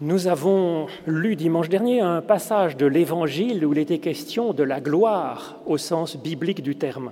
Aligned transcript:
Nous 0.00 0.28
avons 0.28 0.86
lu 1.08 1.34
dimanche 1.34 1.68
dernier 1.68 2.00
un 2.00 2.22
passage 2.22 2.76
de 2.76 2.86
l'Évangile 2.86 3.66
où 3.66 3.72
il 3.72 3.80
était 3.80 3.98
question 3.98 4.52
de 4.52 4.62
la 4.62 4.80
gloire 4.80 5.58
au 5.66 5.76
sens 5.76 6.16
biblique 6.16 6.62
du 6.62 6.76
terme. 6.76 7.10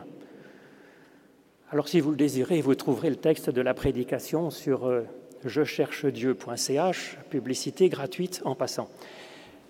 Alors 1.73 1.89
si 1.89 1.99
vous 1.99 2.11
le 2.13 2.17
désirez, 2.17 2.61
vous 2.61 2.77
trouverez 2.77 3.11
le 3.11 3.17
texte 3.17 3.51
de 3.51 3.61
la 3.61 3.75
prédication 3.75 4.51
sur 4.51 4.87
euh, 4.87 5.03
je-cherche-dieu.ch, 5.45 7.19
publicité 7.29 7.89
gratuite 7.89 8.41
en 8.45 8.55
passant. 8.55 8.89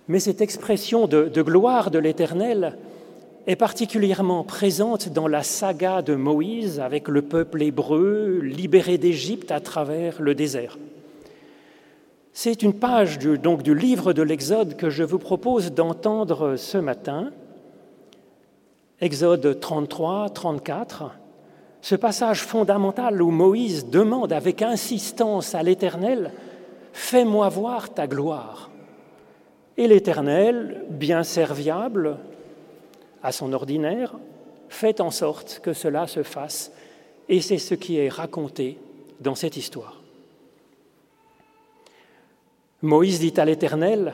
Mais 0.07 0.19
cette 0.19 0.41
expression 0.41 1.07
de 1.07 1.41
gloire 1.41 1.89
de 1.89 1.97
l'Éternel 1.97 2.77
est 3.47 3.55
particulièrement 3.55 4.43
présente 4.43 5.09
dans 5.09 5.27
la 5.27 5.41
saga 5.41 6.03
de 6.03 6.13
Moïse 6.13 6.79
avec 6.79 7.07
le 7.07 7.23
peuple 7.23 7.63
hébreu 7.63 8.41
libéré 8.43 8.99
d'Égypte 8.99 9.51
à 9.51 9.59
travers 9.59 10.21
le 10.21 10.35
désert. 10.35 10.77
C'est 12.39 12.61
une 12.61 12.75
page 12.75 13.17
du, 13.17 13.39
donc, 13.39 13.63
du 13.63 13.73
livre 13.73 14.13
de 14.13 14.21
l'Exode 14.21 14.77
que 14.77 14.91
je 14.91 15.01
vous 15.01 15.17
propose 15.17 15.71
d'entendre 15.71 16.55
ce 16.55 16.77
matin. 16.77 17.31
Exode 19.01 19.59
33, 19.59 20.29
34, 20.29 21.15
ce 21.81 21.95
passage 21.95 22.43
fondamental 22.43 23.23
où 23.23 23.31
Moïse 23.31 23.87
demande 23.87 24.31
avec 24.31 24.61
insistance 24.61 25.55
à 25.55 25.63
l'Éternel, 25.63 26.31
Fais-moi 26.93 27.49
voir 27.49 27.91
ta 27.91 28.05
gloire. 28.05 28.69
Et 29.75 29.87
l'Éternel, 29.87 30.85
bien 30.91 31.23
serviable 31.23 32.17
à 33.23 33.31
son 33.31 33.51
ordinaire, 33.51 34.13
fait 34.69 35.01
en 35.01 35.09
sorte 35.09 35.59
que 35.63 35.73
cela 35.73 36.05
se 36.05 36.21
fasse. 36.21 36.71
Et 37.29 37.41
c'est 37.41 37.57
ce 37.57 37.73
qui 37.73 37.97
est 37.97 38.09
raconté 38.09 38.77
dans 39.21 39.33
cette 39.33 39.57
histoire. 39.57 39.96
Moïse 42.81 43.19
dit 43.19 43.33
à 43.37 43.45
l'Éternel, 43.45 44.13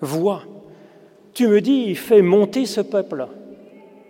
Vois, 0.00 0.42
tu 1.32 1.48
me 1.48 1.60
dis, 1.60 1.94
fais 1.94 2.22
monter 2.22 2.66
ce 2.66 2.80
peuple, 2.80 3.26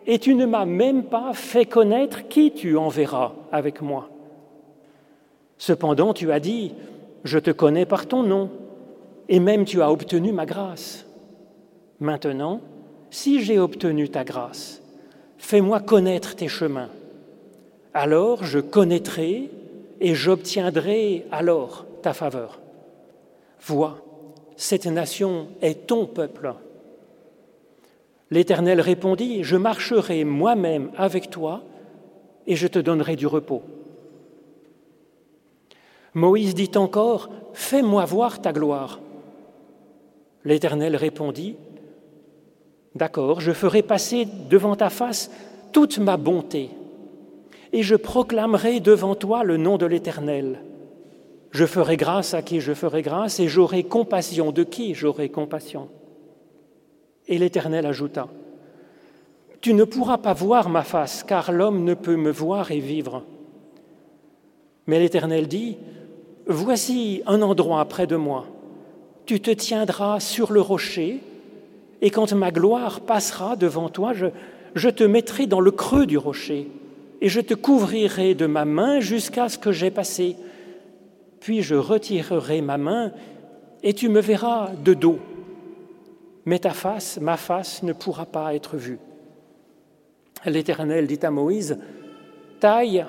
et 0.07 0.19
tu 0.19 0.35
ne 0.35 0.47
m'as 0.47 0.65
même 0.65 1.05
pas 1.05 1.33
fait 1.33 1.67
connaître 1.67 2.29
qui 2.29 2.53
tu 2.53 2.77
enverras 2.77 3.33
avec 3.53 3.81
moi. 3.81 4.09
Cependant, 5.59 6.13
tu 6.13 6.33
as 6.33 6.41
dit, 6.41 6.75
Je 7.25 7.39
te 7.39 7.51
connais 7.51 7.87
par 7.87 8.07
ton 8.07 8.23
nom, 8.23 8.51
et 9.29 9.41
même 9.41 9.65
tu 9.65 9.83
as 9.83 9.91
obtenu 9.91 10.33
ma 10.33 10.47
grâce. 10.47 11.07
Maintenant, 12.01 12.61
si 13.11 13.43
j'ai 13.43 13.59
obtenu 13.59 14.09
ta 14.09 14.25
grâce, 14.25 14.83
fais-moi 15.39 15.81
connaître 15.81 16.37
tes 16.37 16.49
chemins. 16.49 16.91
Alors 17.95 18.45
je 18.45 18.59
connaîtrai 18.59 19.49
et 20.01 20.15
j'obtiendrai 20.15 21.25
alors 21.33 21.87
ta 22.03 22.13
faveur. 22.13 22.61
Vois, 23.67 23.99
cette 24.57 24.87
nation 24.87 25.49
est 25.61 25.89
ton 25.89 26.07
peuple. 26.07 26.55
L'Éternel 28.31 28.81
répondit, 28.81 29.43
Je 29.43 29.57
marcherai 29.57 30.23
moi-même 30.23 30.93
avec 30.97 31.31
toi 31.31 31.65
et 32.47 32.55
je 32.55 32.69
te 32.69 32.79
donnerai 32.79 33.17
du 33.17 33.27
repos. 33.27 33.63
Moïse 36.15 36.55
dit 36.55 36.71
encore, 36.77 37.29
Fais-moi 37.55 38.05
voir 38.05 38.41
ta 38.41 38.53
gloire. 38.53 39.01
L'Éternel 40.45 40.95
répondit, 40.95 41.57
D'accord, 42.95 43.41
je 43.41 43.51
ferai 43.51 43.83
passer 43.83 44.29
devant 44.49 44.77
ta 44.77 44.91
face 44.91 45.29
toute 45.73 45.99
ma 45.99 46.17
bonté, 46.17 46.71
et 47.73 47.83
je 47.83 47.97
proclamerai 47.97 48.79
devant 48.79 49.17
toi 49.17 49.43
le 49.43 49.57
nom 49.57 49.77
de 49.77 49.87
l'Éternel. 49.87 50.61
Je 51.57 51.65
ferai 51.65 51.97
grâce 51.97 52.35
à 52.35 52.43
qui 52.43 52.61
je 52.61 52.75
ferai 52.75 53.01
grâce 53.01 53.41
et 53.41 53.49
j'aurai 53.49 53.83
compassion 53.83 54.53
de 54.53 54.63
qui 54.63 54.93
j'aurai 54.93 55.31
compassion? 55.31 55.89
Et 57.29 57.39
l'Éternel 57.39 57.87
ajouta, 57.87 58.29
Tu 59.63 59.73
ne 59.73 59.85
pourras 59.85 60.19
pas 60.19 60.35
voir 60.35 60.69
ma 60.69 60.83
face, 60.83 61.25
car 61.25 61.53
l'homme 61.53 61.83
ne 61.83 61.95
peut 61.95 62.17
me 62.17 62.31
voir 62.31 62.73
et 62.73 62.79
vivre. 62.79 63.23
Mais 64.87 64.99
l'Éternel 64.99 65.49
dit, 65.49 65.79
Voici 66.47 67.23
un 67.25 67.41
endroit 67.41 67.87
près 67.87 68.07
de 68.07 68.17
moi. 68.17 68.45
Tu 69.25 69.41
te 69.41 69.51
tiendras 69.51 70.21
sur 70.21 70.53
le 70.53 70.61
rocher, 70.61 71.21
et 72.03 72.11
quand 72.11 72.35
ma 72.35 72.51
gloire 72.51 73.01
passera 73.01 73.57
devant 73.57 73.89
toi, 73.89 74.13
je, 74.75 74.89
te 74.91 75.05
mettrai 75.05 75.47
dans 75.47 75.61
le 75.61 75.71
creux 75.71 76.05
du 76.05 76.19
rocher, 76.19 76.69
et 77.23 77.31
je 77.31 77.41
te 77.41 77.55
couvrirai 77.55 78.35
de 78.35 78.45
ma 78.45 78.67
main 78.67 79.01
jusqu'à 79.01 79.49
ce 79.49 79.57
que 79.57 79.73
j'aie 79.73 79.91
passé 79.91 80.37
puis 81.47 81.63
je 81.63 81.77
retirerai 81.77 82.61
ma 82.61 82.77
main 82.77 83.13
et 83.85 83.95
tu 83.95 84.09
me 84.09 84.19
verras 84.21 84.71
de 84.83 84.95
dos. 84.95 85.21
Mais 86.45 86.59
ta 86.59 86.73
face, 86.73 87.21
ma 87.21 87.37
face, 87.37 87.85
ne 87.85 87.93
pourra 87.93 88.27
pas 88.27 88.53
être 88.57 88.77
vue. 88.77 88.99
L'Éternel 90.45 91.07
dit 91.07 91.21
à 91.23 91.31
Moïse, 91.31 91.79
taille 92.59 93.07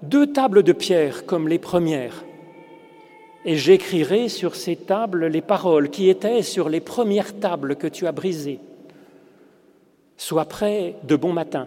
deux 0.00 0.28
tables 0.28 0.62
de 0.62 0.72
pierre 0.72 1.26
comme 1.26 1.48
les 1.48 1.58
premières, 1.58 2.24
et 3.44 3.56
j'écrirai 3.56 4.28
sur 4.28 4.54
ces 4.54 4.76
tables 4.76 5.26
les 5.26 5.42
paroles 5.42 5.90
qui 5.90 6.08
étaient 6.08 6.42
sur 6.42 6.68
les 6.68 6.80
premières 6.80 7.36
tables 7.40 7.74
que 7.74 7.88
tu 7.88 8.06
as 8.06 8.12
brisées. 8.12 8.60
Sois 10.16 10.44
prêt 10.44 10.94
de 11.02 11.16
bon 11.16 11.32
matin. 11.32 11.66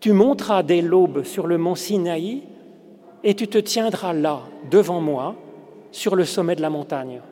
Tu 0.00 0.14
monteras 0.14 0.62
dès 0.62 0.80
l'aube 0.80 1.24
sur 1.24 1.46
le 1.46 1.58
mont 1.58 1.74
Sinaï, 1.74 2.44
et 3.24 3.34
tu 3.34 3.48
te 3.48 3.58
tiendras 3.58 4.12
là, 4.12 4.42
devant 4.70 5.00
moi, 5.00 5.34
sur 5.90 6.14
le 6.14 6.26
sommet 6.26 6.54
de 6.54 6.60
la 6.60 6.70
montagne. 6.70 7.22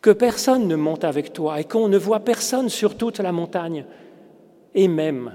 Que 0.00 0.10
personne 0.10 0.66
ne 0.66 0.74
monte 0.74 1.04
avec 1.04 1.32
toi 1.32 1.60
et 1.60 1.64
qu'on 1.64 1.88
ne 1.88 1.98
voit 1.98 2.20
personne 2.20 2.70
sur 2.70 2.96
toute 2.96 3.18
la 3.18 3.30
montagne, 3.30 3.84
et 4.74 4.88
même 4.88 5.32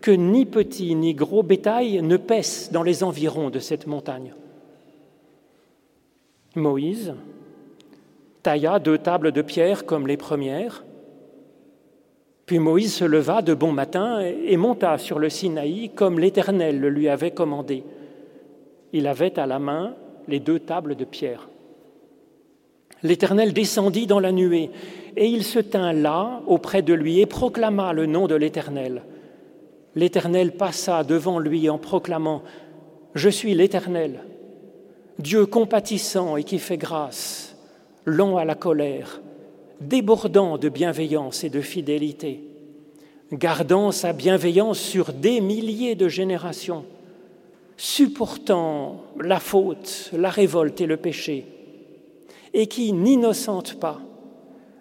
que 0.00 0.10
ni 0.10 0.44
petit 0.44 0.94
ni 0.96 1.14
gros 1.14 1.44
bétail 1.44 2.02
ne 2.02 2.16
pèse 2.16 2.70
dans 2.72 2.82
les 2.82 3.04
environs 3.04 3.50
de 3.50 3.60
cette 3.60 3.86
montagne. 3.86 4.34
Moïse 6.56 7.14
tailla 8.42 8.78
deux 8.78 8.98
tables 8.98 9.32
de 9.32 9.42
pierre 9.42 9.86
comme 9.86 10.06
les 10.06 10.16
premières, 10.16 10.84
puis 12.46 12.58
Moïse 12.58 12.94
se 12.94 13.04
leva 13.04 13.40
de 13.40 13.54
bon 13.54 13.72
matin 13.72 14.20
et 14.20 14.56
monta 14.56 14.98
sur 14.98 15.18
le 15.18 15.30
Sinaï 15.30 15.90
comme 15.94 16.18
l'Éternel 16.18 16.78
le 16.78 16.90
lui 16.90 17.08
avait 17.08 17.30
commandé 17.30 17.84
il 18.94 19.08
avait 19.08 19.40
à 19.40 19.46
la 19.46 19.58
main 19.58 19.96
les 20.28 20.38
deux 20.38 20.60
tables 20.60 20.94
de 20.94 21.04
pierre. 21.04 21.48
L'Éternel 23.02 23.52
descendit 23.52 24.06
dans 24.06 24.20
la 24.20 24.30
nuée, 24.30 24.70
et 25.16 25.26
il 25.26 25.42
se 25.42 25.58
tint 25.58 25.92
là 25.92 26.40
auprès 26.46 26.80
de 26.80 26.94
lui 26.94 27.20
et 27.20 27.26
proclama 27.26 27.92
le 27.92 28.06
nom 28.06 28.28
de 28.28 28.36
l'Éternel. 28.36 29.02
L'Éternel 29.96 30.52
passa 30.52 31.02
devant 31.02 31.40
lui 31.40 31.68
en 31.68 31.76
proclamant, 31.76 32.42
Je 33.16 33.28
suis 33.28 33.54
l'Éternel, 33.54 34.20
Dieu 35.18 35.44
compatissant 35.44 36.36
et 36.36 36.44
qui 36.44 36.60
fait 36.60 36.78
grâce, 36.78 37.56
lent 38.04 38.36
à 38.36 38.44
la 38.44 38.54
colère, 38.54 39.20
débordant 39.80 40.56
de 40.56 40.68
bienveillance 40.68 41.42
et 41.42 41.50
de 41.50 41.60
fidélité, 41.60 42.44
gardant 43.32 43.90
sa 43.90 44.12
bienveillance 44.12 44.78
sur 44.78 45.12
des 45.12 45.40
milliers 45.40 45.96
de 45.96 46.06
générations 46.06 46.84
supportant 47.76 49.04
la 49.20 49.40
faute, 49.40 50.10
la 50.12 50.30
révolte 50.30 50.80
et 50.80 50.86
le 50.86 50.96
péché, 50.96 51.46
et 52.52 52.66
qui 52.66 52.92
n'innocente 52.92 53.78
pas, 53.80 54.00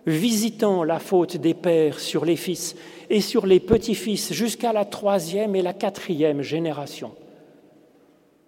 visitant 0.05 0.83
la 0.83 0.99
faute 0.99 1.37
des 1.37 1.53
pères 1.53 1.99
sur 1.99 2.25
les 2.25 2.35
fils 2.35 2.75
et 3.09 3.21
sur 3.21 3.45
les 3.45 3.59
petits-fils 3.59 4.33
jusqu'à 4.33 4.73
la 4.73 4.85
troisième 4.85 5.55
et 5.55 5.61
la 5.61 5.73
quatrième 5.73 6.41
génération. 6.41 7.15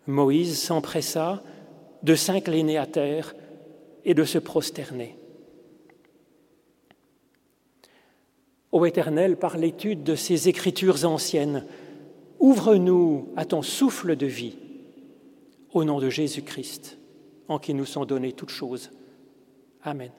Moïse 0.08 0.60
s'empressa 0.60 1.42
de 2.04 2.16
s'incliner 2.16 2.78
à 2.78 2.86
terre 2.86 3.36
et 4.04 4.14
de 4.14 4.24
se 4.24 4.38
prosterner. 4.38 5.18
Ô 8.72 8.86
Éternel, 8.86 9.38
par 9.38 9.58
l'étude 9.58 10.04
de 10.04 10.16
ces 10.16 10.50
écritures 10.50 11.06
anciennes, 11.06 11.66
Ouvre-nous 12.40 13.30
à 13.36 13.46
ton 13.46 13.62
souffle 13.62 14.16
de 14.16 14.26
vie, 14.26 14.58
au 15.74 15.84
nom 15.84 16.00
de 16.00 16.10
Jésus-Christ, 16.10 16.98
en 17.48 17.60
qui 17.60 17.74
nous 17.74 17.86
sont 17.86 18.06
données 18.06 18.34
toutes 18.34 18.50
choses. 18.50 18.92
Amen. 19.84 20.12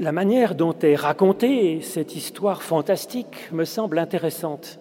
La 0.00 0.12
manière 0.12 0.54
dont 0.54 0.74
est 0.80 0.96
racontée 0.96 1.82
cette 1.82 2.16
histoire 2.16 2.62
fantastique 2.62 3.52
me 3.52 3.66
semble 3.66 3.98
intéressante. 3.98 4.80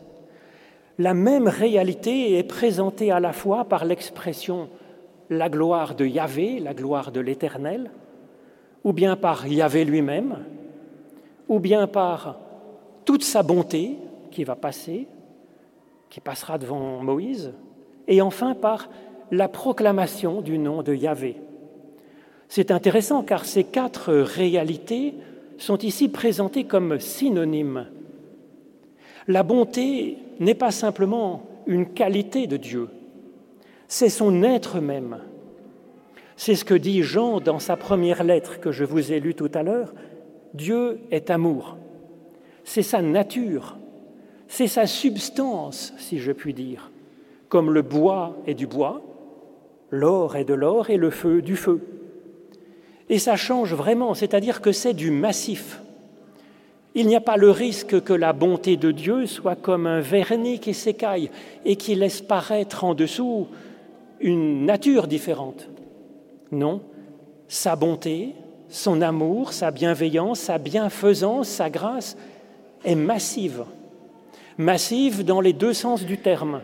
La 0.98 1.14
même 1.14 1.50
réalité 1.50 2.38
est 2.38 2.44
présentée 2.44 3.12
à 3.12 3.20
la 3.20 3.34
fois 3.34 3.66
par 3.66 3.84
l'expression 3.84 4.70
la 5.30 5.50
gloire 5.50 5.96
de 5.96 6.06
Yahvé, 6.06 6.62
la 6.62 6.74
gloire 6.74 7.12
de 7.12 7.20
l'Éternel, 7.20 7.92
ou 8.86 8.94
bien 8.94 9.18
par 9.18 9.46
Yahvé 9.46 9.84
lui-même, 9.84 10.38
ou 11.50 11.60
bien 11.60 11.86
par 11.86 12.40
toute 13.04 13.24
sa 13.24 13.44
bonté 13.44 13.98
qui 14.32 14.46
va 14.46 14.56
passer, 14.56 15.06
qui 16.10 16.22
passera 16.22 16.58
devant 16.58 17.04
Moïse, 17.04 17.54
et 18.08 18.22
enfin 18.22 18.56
par 18.56 18.90
la 19.32 19.50
proclamation 19.50 20.40
du 20.42 20.58
nom 20.58 20.82
de 20.82 20.94
Yahvé. 20.94 21.36
C'est 22.50 22.72
intéressant 22.72 23.22
car 23.22 23.46
ces 23.46 23.64
quatre 23.64 24.12
réalités 24.12 25.14
sont 25.60 25.78
ici 25.78 26.10
présentées 26.10 26.64
comme 26.64 27.00
synonymes. 27.00 27.86
La 29.28 29.44
bonté 29.44 30.18
n'est 30.40 30.56
pas 30.56 30.72
simplement 30.72 31.48
une 31.68 31.94
qualité 31.94 32.48
de 32.48 32.58
Dieu, 32.58 32.90
c'est 33.88 34.10
son 34.10 34.42
être 34.44 34.80
même. 34.80 35.20
C'est 36.38 36.56
ce 36.56 36.66
que 36.66 36.74
dit 36.74 37.04
Jean 37.04 37.40
dans 37.40 37.60
sa 37.60 37.76
première 37.76 38.24
lettre 38.24 38.60
que 38.60 38.72
je 38.72 38.86
vous 38.86 39.12
ai 39.12 39.20
lue 39.20 39.36
tout 39.36 39.52
à 39.54 39.62
l'heure. 39.62 39.94
Dieu 40.54 41.00
est 41.12 41.30
amour. 41.30 41.78
C'est 42.64 42.82
sa 42.82 43.02
nature, 43.02 43.78
c'est 44.48 44.68
sa 44.68 44.88
substance, 44.88 45.94
si 45.98 46.18
je 46.18 46.32
puis 46.32 46.54
dire, 46.54 46.92
comme 47.48 47.72
le 47.72 47.82
bois 47.82 48.38
est 48.48 48.54
du 48.54 48.68
bois, 48.68 49.02
l'or 49.92 50.36
est 50.36 50.46
de 50.46 50.54
l'or 50.54 50.90
et 50.90 50.98
le 50.98 51.10
feu 51.12 51.42
du 51.42 51.56
feu. 51.56 51.82
Et 53.10 53.20
ça 53.20 53.36
change 53.36 53.74
vraiment, 53.74 54.14
c'est-à-dire 54.14 54.62
que 54.62 54.72
c'est 54.72 54.94
du 54.94 55.12
massif. 55.12 55.82
Il 56.96 57.08
n'y 57.08 57.16
a 57.16 57.22
pas 57.22 57.38
le 57.38 57.52
risque 57.52 58.02
que 58.02 58.14
la 58.14 58.34
bonté 58.34 58.78
de 58.78 58.92
Dieu 58.92 59.26
soit 59.26 59.56
comme 59.56 59.88
un 59.88 60.00
vernis 60.00 60.60
qui 60.60 60.74
s'écaille 60.74 61.30
et 61.66 61.76
qui 61.76 61.96
laisse 61.96 62.22
paraître 62.22 62.84
en 62.84 62.94
dessous 62.94 63.48
une 64.20 64.66
nature 64.66 65.08
différente. 65.08 65.68
Non, 66.52 66.82
sa 67.48 67.76
bonté, 67.76 68.34
son 68.70 69.02
amour, 69.02 69.54
sa 69.54 69.72
bienveillance, 69.72 70.40
sa 70.40 70.58
bienfaisance, 70.58 71.48
sa 71.48 71.70
grâce 71.70 72.18
est 72.84 72.96
massive. 72.96 73.66
Massive 74.58 75.24
dans 75.24 75.42
les 75.42 75.54
deux 75.54 75.74
sens 75.74 76.06
du 76.06 76.18
terme. 76.18 76.62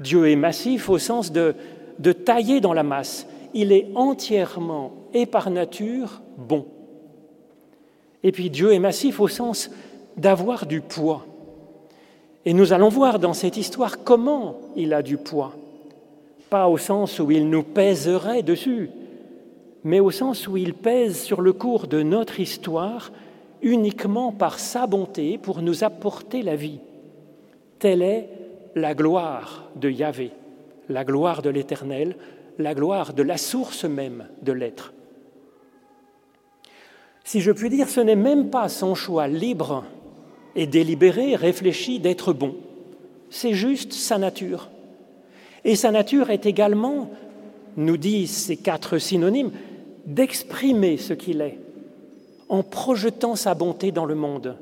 Dieu 0.00 0.28
est 0.28 0.36
massif 0.36 0.88
au 0.88 0.98
sens 0.98 1.30
de, 1.30 1.54
de 1.98 2.12
tailler 2.12 2.60
dans 2.60 2.72
la 2.72 2.82
masse. 2.82 3.26
Il 3.54 3.72
est 3.72 3.88
entièrement 3.94 4.92
et 5.14 5.26
par 5.26 5.48
nature 5.50 6.20
bon. 6.36 6.66
Et 8.22 8.32
puis 8.32 8.50
Dieu 8.50 8.72
est 8.72 8.78
massif 8.78 9.20
au 9.20 9.28
sens 9.28 9.70
d'avoir 10.16 10.66
du 10.66 10.80
poids. 10.80 11.24
Et 12.44 12.52
nous 12.52 12.72
allons 12.72 12.88
voir 12.88 13.18
dans 13.18 13.32
cette 13.32 13.56
histoire 13.56 14.02
comment 14.02 14.58
il 14.76 14.92
a 14.92 15.02
du 15.02 15.16
poids. 15.16 15.52
Pas 16.50 16.68
au 16.68 16.76
sens 16.76 17.18
où 17.18 17.30
il 17.30 17.48
nous 17.48 17.62
pèserait 17.62 18.42
dessus, 18.42 18.90
mais 19.82 20.00
au 20.00 20.10
sens 20.10 20.46
où 20.46 20.56
il 20.56 20.74
pèse 20.74 21.22
sur 21.22 21.40
le 21.40 21.52
cours 21.52 21.86
de 21.86 22.02
notre 22.02 22.40
histoire 22.40 23.12
uniquement 23.62 24.30
par 24.30 24.58
sa 24.58 24.86
bonté 24.86 25.38
pour 25.38 25.62
nous 25.62 25.84
apporter 25.84 26.42
la 26.42 26.56
vie. 26.56 26.80
Telle 27.78 28.02
est 28.02 28.28
la 28.74 28.94
gloire 28.94 29.70
de 29.76 29.88
Yahvé, 29.90 30.32
la 30.88 31.04
gloire 31.04 31.40
de 31.40 31.50
l'Éternel, 31.50 32.16
la 32.58 32.74
gloire 32.74 33.14
de 33.14 33.22
la 33.22 33.36
source 33.36 33.84
même 33.84 34.28
de 34.42 34.52
l'être. 34.52 34.92
Si 37.24 37.40
je 37.40 37.52
puis 37.52 37.70
dire, 37.70 37.88
ce 37.88 38.00
n'est 38.00 38.16
même 38.16 38.50
pas 38.50 38.68
son 38.68 38.94
choix 38.94 39.28
libre 39.28 39.84
et 40.54 40.66
délibéré, 40.66 41.36
réfléchi 41.36 41.98
d'être 41.98 42.32
bon. 42.32 42.54
C'est 43.30 43.54
juste 43.54 43.92
sa 43.92 44.18
nature. 44.18 44.68
Et 45.64 45.76
sa 45.76 45.90
nature 45.90 46.30
est 46.30 46.46
également, 46.46 47.10
nous 47.76 47.96
disent 47.96 48.36
ces 48.36 48.56
quatre 48.56 48.98
synonymes, 48.98 49.52
d'exprimer 50.06 50.98
ce 50.98 51.14
qu'il 51.14 51.40
est, 51.40 51.58
en 52.50 52.62
projetant 52.62 53.36
sa 53.36 53.54
bonté 53.54 53.90
dans 53.90 54.04
le 54.04 54.14
monde, 54.14 54.56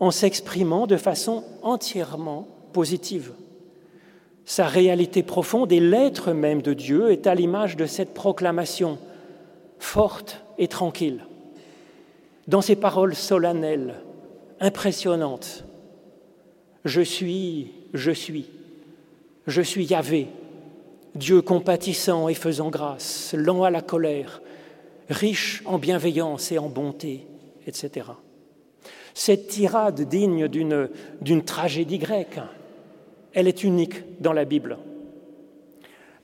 en 0.00 0.10
s'exprimant 0.10 0.86
de 0.86 0.96
façon 0.96 1.44
entièrement 1.62 2.48
positive. 2.72 3.32
Sa 4.46 4.66
réalité 4.66 5.22
profonde 5.22 5.72
et 5.72 5.80
l'être 5.80 6.32
même 6.32 6.62
de 6.62 6.72
Dieu 6.72 7.10
est 7.10 7.26
à 7.26 7.34
l'image 7.34 7.76
de 7.76 7.84
cette 7.84 8.14
proclamation 8.14 8.98
forte 9.78 10.42
et 10.56 10.68
tranquille 10.68 11.26
dans 12.46 12.60
ces 12.60 12.76
paroles 12.76 13.14
solennelles, 13.14 13.96
impressionnantes. 14.60 15.64
Je 16.84 17.00
suis, 17.00 17.72
je 17.92 18.12
suis, 18.12 18.46
je 19.46 19.62
suis 19.62 19.84
Yahvé, 19.84 20.28
Dieu 21.14 21.42
compatissant 21.42 22.28
et 22.28 22.34
faisant 22.34 22.70
grâce, 22.70 23.34
lent 23.36 23.64
à 23.64 23.70
la 23.70 23.82
colère, 23.82 24.42
riche 25.08 25.62
en 25.64 25.78
bienveillance 25.78 26.52
et 26.52 26.58
en 26.58 26.68
bonté, 26.68 27.26
etc. 27.66 28.06
Cette 29.14 29.48
tirade 29.48 30.02
digne 30.02 30.46
d'une 30.46 31.44
tragédie 31.44 31.98
grecque, 31.98 32.38
elle 33.36 33.48
est 33.48 33.62
unique 33.64 34.02
dans 34.18 34.32
la 34.32 34.46
Bible, 34.46 34.78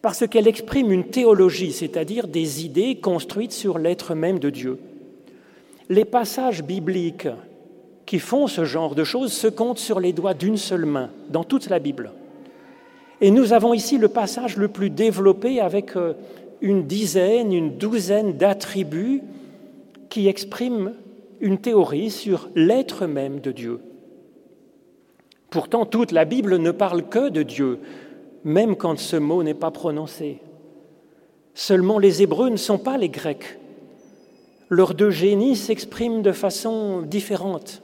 parce 0.00 0.26
qu'elle 0.26 0.48
exprime 0.48 0.90
une 0.90 1.04
théologie, 1.04 1.72
c'est-à-dire 1.72 2.26
des 2.26 2.64
idées 2.64 2.96
construites 2.96 3.52
sur 3.52 3.78
l'être 3.78 4.14
même 4.14 4.38
de 4.38 4.48
Dieu. 4.48 4.78
Les 5.90 6.06
passages 6.06 6.64
bibliques 6.64 7.28
qui 8.06 8.18
font 8.18 8.46
ce 8.46 8.64
genre 8.64 8.94
de 8.94 9.04
choses 9.04 9.32
se 9.32 9.46
comptent 9.46 9.78
sur 9.78 10.00
les 10.00 10.14
doigts 10.14 10.32
d'une 10.32 10.56
seule 10.56 10.86
main 10.86 11.10
dans 11.28 11.44
toute 11.44 11.68
la 11.68 11.78
Bible. 11.78 12.12
Et 13.20 13.30
nous 13.30 13.52
avons 13.52 13.74
ici 13.74 13.98
le 13.98 14.08
passage 14.08 14.56
le 14.56 14.68
plus 14.68 14.88
développé 14.88 15.60
avec 15.60 15.96
euh, 15.96 16.14
une 16.62 16.86
dizaine, 16.86 17.52
une 17.52 17.76
douzaine 17.76 18.38
d'attributs 18.38 19.20
qui 20.08 20.28
expriment 20.28 20.94
une 21.40 21.58
théorie 21.58 22.10
sur 22.10 22.48
l'être 22.54 23.06
même 23.06 23.40
de 23.40 23.52
Dieu. 23.52 23.80
Pourtant, 25.52 25.86
toute 25.86 26.10
la 26.10 26.24
Bible 26.24 26.56
ne 26.56 26.72
parle 26.72 27.08
que 27.08 27.28
de 27.28 27.44
Dieu, 27.44 27.78
même 28.42 28.74
quand 28.74 28.98
ce 28.98 29.14
mot 29.14 29.44
n'est 29.44 29.54
pas 29.54 29.70
prononcé. 29.70 30.40
Seulement 31.54 32.00
les 32.00 32.22
Hébreux 32.22 32.48
ne 32.48 32.56
sont 32.56 32.78
pas 32.78 32.98
les 32.98 33.10
Grecs 33.10 33.60
leurs 34.72 34.94
deux 34.94 35.10
génies 35.10 35.54
s'expriment 35.54 36.22
de 36.22 36.32
façon 36.32 37.02
différente. 37.02 37.82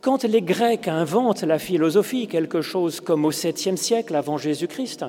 Quand 0.00 0.24
les 0.24 0.40
Grecs 0.40 0.88
inventent 0.88 1.42
la 1.42 1.58
philosophie, 1.58 2.28
quelque 2.28 2.62
chose 2.62 3.02
comme 3.02 3.26
au 3.26 3.30
7e 3.30 3.76
siècle 3.76 4.16
avant 4.16 4.38
Jésus-Christ, 4.38 5.04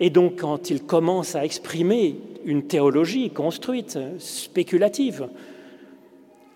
et 0.00 0.08
donc 0.08 0.40
quand 0.40 0.70
ils 0.70 0.82
commencent 0.82 1.36
à 1.36 1.44
exprimer 1.44 2.18
une 2.46 2.66
théologie 2.66 3.28
construite, 3.28 3.98
spéculative, 4.18 5.28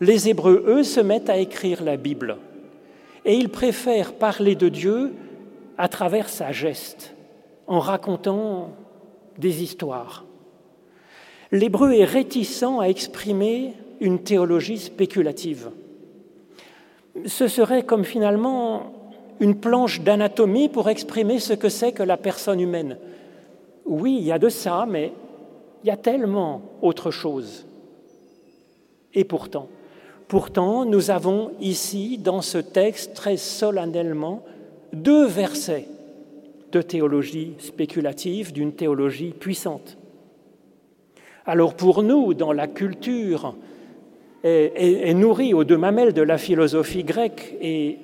les 0.01 0.31
Hébreux, 0.31 0.65
eux, 0.67 0.83
se 0.83 1.01
mettent 1.01 1.29
à 1.29 1.37
écrire 1.37 1.85
la 1.85 1.99
Bible. 1.99 2.39
Et 3.25 3.35
ils 3.35 3.51
préfèrent 3.51 4.15
parler 4.15 4.55
de 4.55 4.69
Dieu 4.69 5.15
à 5.79 5.89
travers 5.89 6.29
sa 6.29 6.53
geste, 6.53 7.15
en 7.67 7.79
racontant 7.79 8.71
des 9.39 9.63
histoires 9.63 10.25
l'hébreu 11.53 11.93
est 11.93 12.05
réticent 12.05 12.65
à 12.81 12.89
exprimer 12.89 13.75
une 14.01 14.21
théologie 14.21 14.79
spéculative. 14.79 15.71
Ce 17.27 17.49
serait 17.49 17.83
comme 17.83 18.05
finalement 18.05 18.93
une 19.41 19.59
planche 19.59 20.01
d'anatomie 20.01 20.69
pour 20.69 20.89
exprimer 20.89 21.39
ce 21.39 21.55
que 21.55 21.69
c'est 21.69 21.93
que 21.93 22.03
la 22.03 22.17
personne 22.17 22.61
humaine. 22.61 22.99
Oui, 23.85 24.17
il 24.21 24.25
y 24.25 24.33
a 24.33 24.39
de 24.39 24.49
ça, 24.49 24.87
mais 24.89 25.13
il 25.83 25.89
y 25.89 25.91
a 25.91 25.97
tellement 25.97 26.63
autre 26.83 27.11
chose. 27.11 27.67
Et 29.13 29.25
pourtant, 29.25 29.69
pourtant, 30.31 30.85
nous 30.85 31.11
avons 31.11 31.51
ici, 31.61 32.17
dans 32.17 32.41
ce 32.41 32.57
texte, 32.57 33.15
très 33.15 33.37
solennellement, 33.37 34.45
deux 34.93 35.27
versets 35.27 35.89
de 36.71 36.81
théologie 36.81 37.55
spéculative, 37.59 38.53
d'une 38.53 38.73
théologie 38.73 39.33
puissante. 39.33 39.99
Alors 41.47 41.75
pour 41.75 42.05
nous, 42.05 42.33
dans 42.33 42.53
la 42.53 42.69
culture 42.69 43.57
est, 44.45 45.13
nourrie 45.15 45.53
aux 45.53 45.65
deux 45.65 45.77
mamelles 45.77 46.13
de 46.13 46.23
la 46.23 46.39
philosophie 46.39 47.03
grecque 47.03 47.57
et 47.61 47.99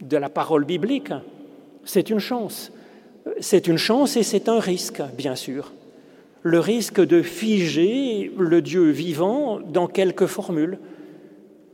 de 0.00 0.16
la 0.16 0.28
parole 0.28 0.64
biblique, 0.64 1.12
c'est 1.84 2.08
une 2.08 2.20
chance. 2.20 2.70
C'est 3.40 3.66
une 3.66 3.78
chance 3.78 4.16
et 4.16 4.22
c'est 4.22 4.48
un 4.48 4.60
risque, 4.60 5.02
bien 5.18 5.34
sûr. 5.34 5.72
Le 6.42 6.60
risque 6.60 7.00
de 7.00 7.20
figer 7.20 8.30
le 8.38 8.62
Dieu 8.62 8.90
vivant 8.90 9.58
dans 9.58 9.88
quelques 9.88 10.26
formules, 10.26 10.78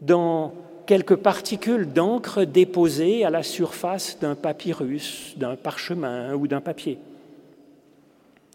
dans 0.01 0.53
quelques 0.87 1.17
particules 1.17 1.93
d'encre 1.93 2.45
déposées 2.45 3.25
à 3.25 3.31
la 3.31 3.43
surface 3.43 4.19
d'un 4.21 4.35
papyrus, 4.35 5.35
d'un 5.37 5.57
parchemin 5.57 6.35
ou 6.35 6.47
d'un 6.47 6.61
papier. 6.61 6.99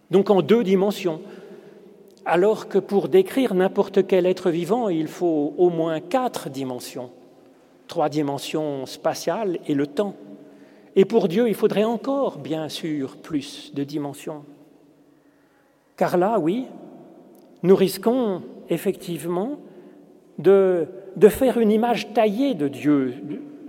Donc 0.09 0.29
en 0.29 0.41
deux 0.41 0.63
dimensions, 0.63 1.21
alors 2.25 2.69
que 2.69 2.79
pour 2.79 3.09
décrire 3.09 3.53
n'importe 3.53 4.07
quel 4.07 4.25
être 4.25 4.49
vivant, 4.49 4.89
il 4.89 5.07
faut 5.07 5.53
au 5.57 5.69
moins 5.69 5.99
quatre 5.99 6.49
dimensions. 6.49 7.11
Trois 7.87 8.09
dimensions 8.09 8.85
spatiales 8.85 9.59
et 9.67 9.73
le 9.73 9.87
temps. 9.87 10.15
Et 10.95 11.05
pour 11.05 11.27
Dieu, 11.27 11.47
il 11.49 11.55
faudrait 11.55 11.83
encore, 11.83 12.37
bien 12.37 12.69
sûr, 12.69 13.17
plus 13.17 13.73
de 13.73 13.83
dimensions. 13.83 14.43
Car 15.97 16.17
là, 16.17 16.39
oui, 16.39 16.65
nous 17.61 17.75
risquons 17.75 18.41
effectivement 18.69 19.57
de, 20.37 20.87
faire 21.29 21.57
une 21.57 21.71
image 21.71 22.13
taillée 22.13 22.53
de 22.53 22.67
Dieu, 22.67 23.13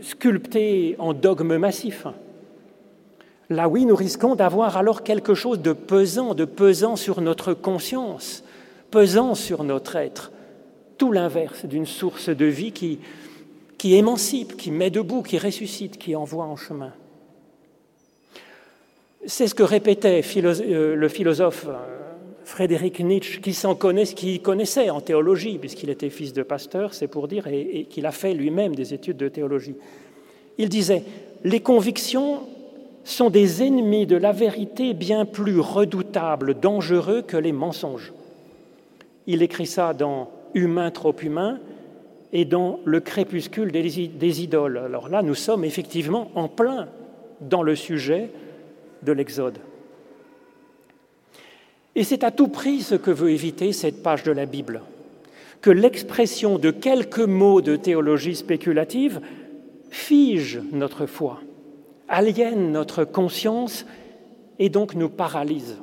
sculptée 0.00 0.96
en 0.98 1.14
dogme 1.14 1.56
massif. 1.56 2.06
Là, 3.50 3.68
oui, 3.68 3.84
nous 3.84 3.96
risquons 3.96 4.34
d'avoir 4.34 4.76
alors 4.76 5.02
quelque 5.02 5.34
chose 5.34 5.60
de 5.60 5.72
pesant, 5.72 6.34
de 6.34 6.44
pesant 6.44 6.96
sur 6.96 7.20
notre 7.20 7.52
conscience, 7.52 8.42
pesant 8.90 9.34
sur 9.34 9.64
notre 9.64 9.96
être. 9.96 10.32
Tout 10.96 11.12
l'inverse 11.12 11.66
d'une 11.66 11.86
source 11.86 12.30
de 12.30 12.46
vie 12.46 12.72
qui, 12.72 13.00
qui 13.76 13.96
émancipe, 13.96 14.56
qui 14.56 14.70
met 14.70 14.90
debout, 14.90 15.22
qui 15.22 15.38
ressuscite, 15.38 15.98
qui 15.98 16.16
envoie 16.16 16.44
en 16.44 16.56
chemin. 16.56 16.92
C'est 19.26 19.46
ce 19.46 19.54
que 19.54 19.62
répétait 19.62 20.22
euh, 20.36 20.94
le 20.94 21.08
philosophe 21.08 21.66
euh, 21.68 21.93
Frédéric 22.44 23.00
Nietzsche, 23.00 23.40
qui 23.40 23.54
s'en 23.54 23.74
qui 23.74 24.40
connaissait 24.40 24.90
en 24.90 25.00
théologie, 25.00 25.58
puisqu'il 25.58 25.90
était 25.90 26.10
fils 26.10 26.32
de 26.32 26.42
pasteur, 26.42 26.92
c'est 26.92 27.08
pour 27.08 27.26
dire, 27.26 27.46
et 27.46 27.86
qu'il 27.88 28.06
a 28.06 28.12
fait 28.12 28.34
lui-même 28.34 28.74
des 28.74 28.92
études 28.92 29.16
de 29.16 29.28
théologie. 29.28 29.76
Il 30.58 30.68
disait 30.68 31.02
Les 31.42 31.60
convictions 31.60 32.40
sont 33.02 33.30
des 33.30 33.62
ennemis 33.62 34.06
de 34.06 34.16
la 34.16 34.32
vérité 34.32 34.94
bien 34.94 35.24
plus 35.24 35.58
redoutables, 35.58 36.54
dangereux 36.54 37.22
que 37.22 37.36
les 37.36 37.52
mensonges. 37.52 38.12
Il 39.26 39.42
écrit 39.42 39.66
ça 39.66 39.94
dans 39.94 40.30
Humain 40.54 40.90
trop 40.90 41.14
humain 41.20 41.58
et 42.32 42.44
dans 42.44 42.78
Le 42.84 43.00
crépuscule 43.00 43.72
des 43.72 44.42
idoles. 44.42 44.78
Alors 44.78 45.08
là, 45.08 45.22
nous 45.22 45.34
sommes 45.34 45.64
effectivement 45.64 46.30
en 46.34 46.48
plein 46.48 46.88
dans 47.40 47.62
le 47.62 47.74
sujet 47.74 48.30
de 49.02 49.12
l'Exode. 49.12 49.58
Et 51.96 52.04
c'est 52.04 52.24
à 52.24 52.30
tout 52.30 52.48
prix 52.48 52.80
ce 52.80 52.94
que 52.94 53.10
veut 53.10 53.30
éviter 53.30 53.72
cette 53.72 54.02
page 54.02 54.22
de 54.22 54.32
la 54.32 54.46
Bible, 54.46 54.82
que 55.60 55.70
l'expression 55.70 56.58
de 56.58 56.70
quelques 56.70 57.20
mots 57.20 57.60
de 57.60 57.76
théologie 57.76 58.34
spéculative 58.34 59.20
fige 59.90 60.60
notre 60.72 61.06
foi 61.06 61.40
aliène 62.08 62.72
notre 62.72 63.04
conscience 63.04 63.86
et 64.58 64.68
donc 64.68 64.94
nous 64.94 65.08
paralyse. 65.08 65.78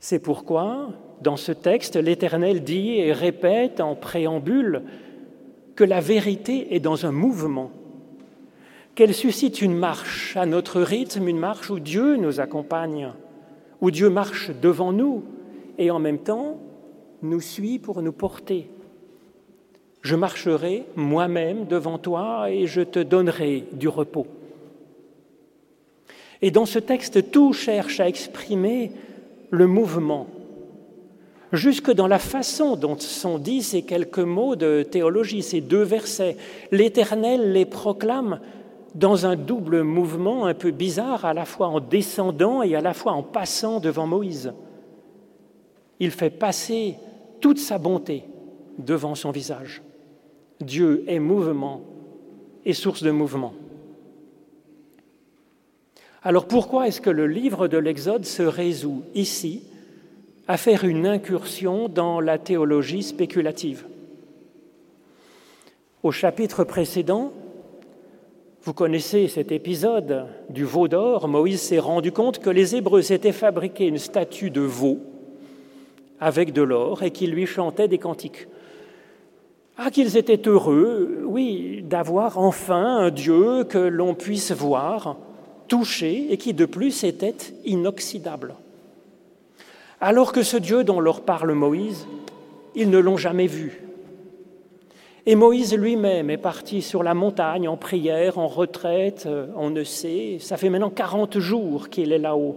C'est 0.00 0.18
pourquoi, 0.18 0.90
dans 1.22 1.36
ce 1.36 1.52
texte, 1.52 1.96
l'Éternel 1.96 2.62
dit 2.62 2.98
et 2.98 3.12
répète 3.12 3.80
en 3.80 3.94
préambule 3.94 4.82
que 5.74 5.84
la 5.84 6.00
vérité 6.00 6.74
est 6.74 6.80
dans 6.80 7.06
un 7.06 7.12
mouvement, 7.12 7.70
qu'elle 8.94 9.14
suscite 9.14 9.62
une 9.62 9.76
marche 9.76 10.36
à 10.36 10.46
notre 10.46 10.80
rythme, 10.80 11.28
une 11.28 11.38
marche 11.38 11.70
où 11.70 11.80
Dieu 11.80 12.16
nous 12.16 12.40
accompagne, 12.40 13.12
où 13.80 13.90
Dieu 13.90 14.10
marche 14.10 14.50
devant 14.62 14.92
nous 14.92 15.22
et 15.78 15.90
en 15.90 15.98
même 15.98 16.18
temps 16.18 16.58
nous 17.22 17.40
suit 17.40 17.78
pour 17.78 18.02
nous 18.02 18.12
porter. 18.12 18.68
Je 20.02 20.16
marcherai 20.16 20.84
moi-même 20.96 21.66
devant 21.66 21.98
toi 21.98 22.50
et 22.50 22.66
je 22.66 22.80
te 22.80 23.00
donnerai 23.00 23.64
du 23.72 23.88
repos. 23.88 24.26
Et 26.40 26.50
dans 26.50 26.66
ce 26.66 26.78
texte, 26.78 27.30
tout 27.30 27.52
cherche 27.52 27.98
à 27.98 28.08
exprimer 28.08 28.92
le 29.50 29.66
mouvement, 29.66 30.28
jusque 31.52 31.90
dans 31.90 32.06
la 32.06 32.18
façon 32.18 32.76
dont 32.76 32.98
sont 32.98 33.38
dits 33.38 33.62
ces 33.62 33.82
quelques 33.82 34.18
mots 34.18 34.54
de 34.54 34.82
théologie, 34.82 35.42
ces 35.42 35.60
deux 35.60 35.82
versets. 35.82 36.36
L'Éternel 36.70 37.52
les 37.52 37.64
proclame 37.64 38.40
dans 38.98 39.26
un 39.26 39.36
double 39.36 39.82
mouvement 39.82 40.46
un 40.46 40.54
peu 40.54 40.72
bizarre, 40.72 41.24
à 41.24 41.32
la 41.32 41.44
fois 41.44 41.68
en 41.68 41.78
descendant 41.78 42.62
et 42.62 42.74
à 42.74 42.80
la 42.80 42.94
fois 42.94 43.12
en 43.12 43.22
passant 43.22 43.78
devant 43.78 44.08
Moïse. 44.08 44.52
Il 46.00 46.10
fait 46.10 46.30
passer 46.30 46.96
toute 47.40 47.58
sa 47.58 47.78
bonté 47.78 48.24
devant 48.76 49.14
son 49.14 49.30
visage. 49.30 49.82
Dieu 50.60 51.04
est 51.06 51.20
mouvement 51.20 51.82
et 52.64 52.72
source 52.72 53.04
de 53.04 53.12
mouvement. 53.12 53.54
Alors 56.24 56.46
pourquoi 56.46 56.88
est-ce 56.88 57.00
que 57.00 57.10
le 57.10 57.28
livre 57.28 57.68
de 57.68 57.78
l'Exode 57.78 58.24
se 58.24 58.42
résout 58.42 59.04
ici 59.14 59.62
à 60.48 60.56
faire 60.56 60.82
une 60.82 61.06
incursion 61.06 61.88
dans 61.88 62.20
la 62.20 62.38
théologie 62.38 63.04
spéculative? 63.04 63.86
Au 66.02 66.10
chapitre 66.10 66.64
précédent, 66.64 67.32
vous 68.68 68.74
connaissez 68.74 69.28
cet 69.28 69.50
épisode 69.50 70.26
du 70.50 70.62
veau 70.62 70.88
d'or. 70.88 71.26
Moïse 71.26 71.62
s'est 71.62 71.78
rendu 71.78 72.12
compte 72.12 72.38
que 72.38 72.50
les 72.50 72.76
Hébreux 72.76 73.00
s'étaient 73.00 73.32
fabriqué 73.32 73.86
une 73.86 73.96
statue 73.96 74.50
de 74.50 74.60
veau 74.60 74.98
avec 76.20 76.52
de 76.52 76.60
l'or 76.60 77.02
et 77.02 77.10
qu'ils 77.10 77.30
lui 77.30 77.46
chantaient 77.46 77.88
des 77.88 77.96
cantiques. 77.96 78.46
Ah, 79.78 79.90
qu'ils 79.90 80.18
étaient 80.18 80.46
heureux, 80.46 81.22
oui, 81.24 81.82
d'avoir 81.82 82.36
enfin 82.36 82.98
un 82.98 83.10
Dieu 83.10 83.64
que 83.64 83.78
l'on 83.78 84.12
puisse 84.12 84.52
voir 84.52 85.16
touché 85.66 86.26
et 86.30 86.36
qui 86.36 86.52
de 86.52 86.66
plus 86.66 87.04
était 87.04 87.36
inoxydable. 87.64 88.54
Alors 89.98 90.30
que 90.30 90.42
ce 90.42 90.58
Dieu 90.58 90.84
dont 90.84 91.00
leur 91.00 91.22
parle 91.22 91.52
Moïse, 91.52 92.06
ils 92.74 92.90
ne 92.90 92.98
l'ont 92.98 93.16
jamais 93.16 93.46
vu. 93.46 93.87
Et 95.30 95.34
Moïse 95.34 95.74
lui-même 95.74 96.30
est 96.30 96.38
parti 96.38 96.80
sur 96.80 97.02
la 97.02 97.12
montagne 97.12 97.68
en 97.68 97.76
prière, 97.76 98.38
en 98.38 98.46
retraite, 98.46 99.24
euh, 99.26 99.48
on 99.56 99.68
ne 99.68 99.84
sait, 99.84 100.38
ça 100.40 100.56
fait 100.56 100.70
maintenant 100.70 100.88
40 100.88 101.38
jours 101.38 101.90
qu'il 101.90 102.14
est 102.14 102.18
là-haut. 102.18 102.56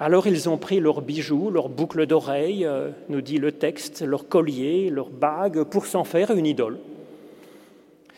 Alors 0.00 0.26
ils 0.26 0.48
ont 0.48 0.58
pris 0.58 0.80
leurs 0.80 1.02
bijoux, 1.02 1.50
leurs 1.50 1.68
boucles 1.68 2.04
d'oreilles, 2.06 2.64
euh, 2.64 2.90
nous 3.08 3.20
dit 3.20 3.38
le 3.38 3.52
texte, 3.52 4.02
leurs 4.02 4.26
colliers, 4.26 4.90
leurs 4.90 5.10
bagues, 5.10 5.62
pour 5.62 5.86
s'en 5.86 6.02
faire 6.02 6.32
une 6.32 6.46
idole. 6.46 6.80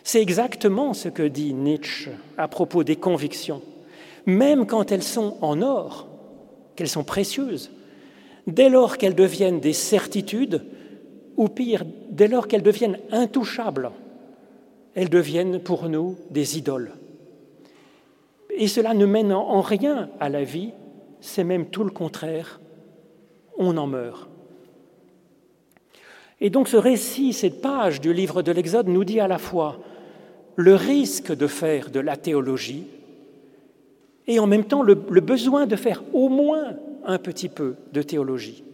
C'est 0.04 0.22
exactement 0.22 0.94
ce 0.94 1.10
que 1.10 1.24
dit 1.24 1.52
Nietzsche 1.52 2.10
à 2.38 2.48
propos 2.48 2.82
des 2.82 2.96
convictions. 2.96 3.60
Même 4.24 4.64
quand 4.64 4.90
elles 4.90 5.02
sont 5.02 5.36
en 5.42 5.60
or, 5.60 6.08
qu'elles 6.76 6.88
sont 6.88 7.04
précieuses, 7.04 7.72
dès 8.46 8.70
lors 8.70 8.96
qu'elles 8.96 9.14
deviennent 9.14 9.60
des 9.60 9.74
certitudes, 9.74 10.62
ou 11.38 11.48
pire, 11.48 11.84
dès 12.10 12.28
lors 12.28 12.48
qu'elles 12.48 12.62
deviennent 12.62 12.98
intouchables, 13.10 13.90
elles 14.94 15.08
deviennent 15.08 15.60
pour 15.60 15.88
nous 15.88 16.16
des 16.30 16.58
idoles. 16.58 16.92
Et 18.50 18.66
cela 18.66 18.92
ne 18.92 19.06
mène 19.06 19.32
en 19.32 19.60
rien 19.60 20.10
à 20.18 20.28
la 20.28 20.42
vie, 20.42 20.72
c'est 21.20 21.44
même 21.44 21.66
tout 21.66 21.84
le 21.84 21.90
contraire, 21.90 22.60
on 23.56 23.76
en 23.76 23.86
meurt. 23.86 24.28
Et 26.40 26.50
donc 26.50 26.68
ce 26.68 26.76
récit, 26.76 27.32
cette 27.32 27.60
page 27.60 28.00
du 28.00 28.12
livre 28.12 28.42
de 28.42 28.52
l'Exode 28.52 28.88
nous 28.88 29.04
dit 29.04 29.20
à 29.20 29.28
la 29.28 29.38
fois 29.38 29.78
le 30.56 30.74
risque 30.74 31.34
de 31.34 31.46
faire 31.46 31.90
de 31.90 32.00
la 32.00 32.16
théologie 32.16 32.84
et 34.26 34.40
en 34.40 34.46
même 34.46 34.64
temps 34.64 34.82
le, 34.82 34.94
besoin 34.94 35.66
de 35.66 35.76
faire 35.76 36.02
au 36.12 36.28
moins 36.28 36.74
un 37.04 37.18
petit 37.18 37.48
peu 37.48 37.76
de 37.92 38.02
théologie. 38.02 38.64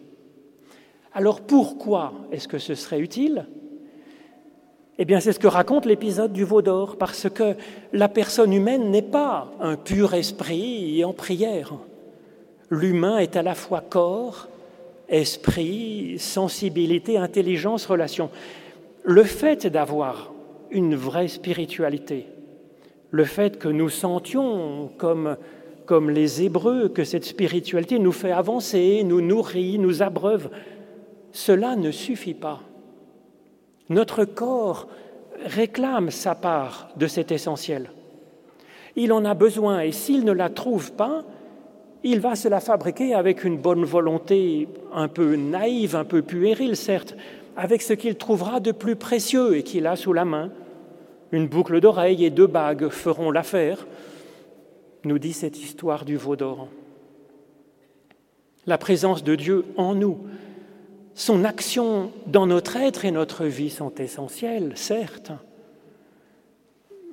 Alors 1.17 1.41
pourquoi 1.41 2.13
est-ce 2.33 2.49
que 2.49 2.59
ce 2.59 2.75
serait 2.75 2.99
utile? 2.99 3.47
Eh 4.99 5.05
bien 5.05 5.21
c'est 5.21 5.33
ce 5.33 5.39
que 5.39 5.47
raconte 5.47 5.87
l'épisode 5.87 6.33
du 6.33 6.43
veau 6.43 6.61
d'or, 6.61 6.97
parce 6.97 7.31
que 7.31 7.55
la 7.93 8.09
personne 8.09 8.53
humaine 8.53 8.91
n'est 8.91 9.03
pas 9.03 9.53
un 9.61 9.77
pur 9.77 10.15
esprit 10.15 11.05
en 11.05 11.13
prière. 11.13 11.75
L'humain 12.69 13.19
est 13.19 13.37
à 13.37 13.43
la 13.43 13.55
fois 13.55 13.81
corps, 13.81 14.49
esprit, 15.09 16.17
sensibilité, 16.19 17.17
intelligence, 17.17 17.87
relation. 17.87 18.31
Le 19.05 19.23
fait 19.23 19.69
d'avoir 19.69 20.33
une 20.73 20.97
vraie 20.97 21.29
spiritualité. 21.29 22.27
Le 23.11 23.25
fait 23.25 23.59
que 23.59 23.69
nous 23.69 23.91
sentions 23.91 24.91
comme, 24.99 25.37
comme 25.87 26.11
les 26.11 26.43
Hébreux 26.43 26.89
que 26.89 27.05
cette 27.05 27.25
spiritualité 27.25 28.01
nous 28.01 28.11
fait 28.11 28.33
avancer, 28.33 29.03
nous 29.05 29.21
nourrit, 29.21 29.79
nous 29.79 30.03
abreuve, 30.03 30.49
cela 31.35 31.75
ne 31.75 31.91
suffit 31.91 32.33
pas. 32.33 32.61
Notre 33.91 34.25
corps 34.25 34.89
réclame 35.45 36.11
sa 36.11 36.37
part 36.37 36.89
de 36.97 37.09
cet 37.09 37.33
essentiel. 37.33 37.91
Il 38.95 39.13
en 39.13 39.25
a 39.25 39.35
besoin 39.35 39.81
et 39.81 39.91
s'il 39.91 40.25
ne 40.25 40.33
la 40.33 40.49
trouve 40.49 40.93
pas, 40.93 41.25
il 42.05 42.21
va 42.21 42.37
se 42.37 42.47
la 42.47 42.61
fabriquer 42.61 43.15
avec 43.15 43.43
une 43.43 43.59
bonne 43.59 43.85
volonté 43.85 44.69
un 44.93 45.09
peu 45.09 45.35
naïve, 45.35 45.97
un 45.97 46.05
peu 46.05 46.23
puérile, 46.23 46.77
certes, 46.77 47.17
avec 47.57 47.83
ce 47.83 47.95
qu'il 47.95 48.15
trouvera 48.15 48.61
de 48.61 48.71
plus 48.71 48.95
précieux 48.95 49.57
et 49.57 49.65
qu'il 49.65 49.89
a 49.89 49.97
sous 49.97 50.13
la 50.13 50.25
main. 50.25 50.53
Une 51.33 51.49
boucle 51.49 51.81
d'oreille 51.81 52.25
et 52.25 52.31
deux 52.31 52.47
bagues 52.47 52.91
feront 52.91 53.33
l'affaire, 53.33 53.87
nous 55.03 55.19
dit 55.19 55.33
cette 55.33 55.59
histoire 55.59 56.05
du 56.05 56.17
veau 56.17 56.37
d'or. 56.37 56.69
La 58.67 58.79
présence 58.79 59.25
de 59.25 59.35
Dieu 59.35 59.65
en 59.77 59.97
nous, 59.97 60.19
son 61.15 61.45
action 61.45 62.11
dans 62.27 62.47
notre 62.47 62.77
être 62.77 63.05
et 63.05 63.11
notre 63.11 63.45
vie 63.45 63.71
sont 63.71 63.95
essentielles, 63.97 64.73
certes. 64.75 65.33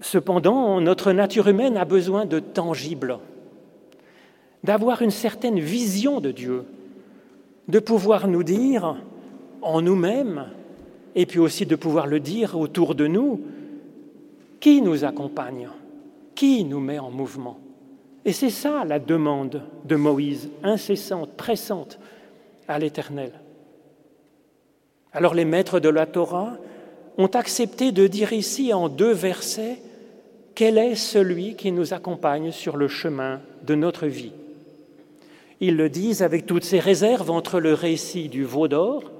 Cependant, 0.01 0.81
notre 0.81 1.11
nature 1.11 1.47
humaine 1.47 1.77
a 1.77 1.85
besoin 1.85 2.25
de 2.25 2.39
tangible, 2.39 3.19
d'avoir 4.63 5.03
une 5.03 5.11
certaine 5.11 5.59
vision 5.59 6.19
de 6.19 6.31
Dieu, 6.31 6.65
de 7.67 7.79
pouvoir 7.79 8.27
nous 8.27 8.43
dire 8.43 8.97
en 9.61 9.81
nous-mêmes, 9.83 10.47
et 11.13 11.27
puis 11.27 11.39
aussi 11.39 11.67
de 11.67 11.75
pouvoir 11.75 12.07
le 12.07 12.19
dire 12.19 12.57
autour 12.57 12.95
de 12.95 13.05
nous, 13.05 13.41
qui 14.59 14.81
nous 14.81 15.03
accompagne, 15.03 15.69
qui 16.33 16.63
nous 16.63 16.79
met 16.79 16.97
en 16.97 17.11
mouvement. 17.11 17.59
Et 18.25 18.33
c'est 18.33 18.49
ça 18.49 18.83
la 18.85 18.97
demande 18.97 19.61
de 19.85 19.95
Moïse, 19.95 20.49
incessante, 20.63 21.33
pressante 21.33 21.99
à 22.67 22.79
l'Éternel. 22.79 23.33
Alors 25.13 25.33
les 25.33 25.45
maîtres 25.45 25.79
de 25.79 25.89
la 25.89 26.05
Torah 26.05 26.53
ont 27.17 27.27
accepté 27.27 27.91
de 27.91 28.07
dire 28.07 28.33
ici 28.33 28.73
en 28.73 28.87
deux 28.87 29.11
versets 29.11 29.77
quel 30.55 30.77
est 30.77 30.95
celui 30.95 31.55
qui 31.55 31.71
nous 31.71 31.93
accompagne 31.93 32.51
sur 32.51 32.77
le 32.77 32.87
chemin 32.87 33.41
de 33.65 33.75
notre 33.75 34.07
vie. 34.07 34.31
Ils 35.59 35.75
le 35.75 35.89
disent 35.89 36.23
avec 36.23 36.45
toutes 36.45 36.63
ces 36.63 36.79
réserves 36.79 37.29
entre 37.29 37.59
le 37.59 37.73
récit 37.73 38.29
du 38.29 38.43
veau 38.43 38.67
d'or 38.67 39.11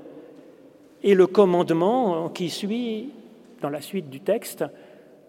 et 1.03 1.13
le 1.13 1.27
commandement 1.27 2.29
qui 2.29 2.50
suit 2.50 3.10
dans 3.62 3.69
la 3.69 3.81
suite 3.81 4.10
du 4.10 4.21
texte 4.21 4.63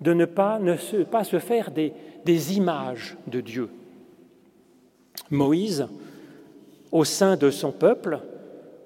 de 0.00 0.12
ne 0.12 0.24
pas, 0.24 0.58
ne 0.58 0.76
se, 0.76 0.96
pas 0.96 1.24
se 1.24 1.38
faire 1.38 1.70
des, 1.70 1.92
des 2.24 2.56
images 2.56 3.16
de 3.26 3.40
Dieu. 3.40 3.68
Moïse, 5.30 5.86
au 6.90 7.04
sein 7.04 7.36
de 7.36 7.50
son 7.50 7.72
peuple, 7.72 8.20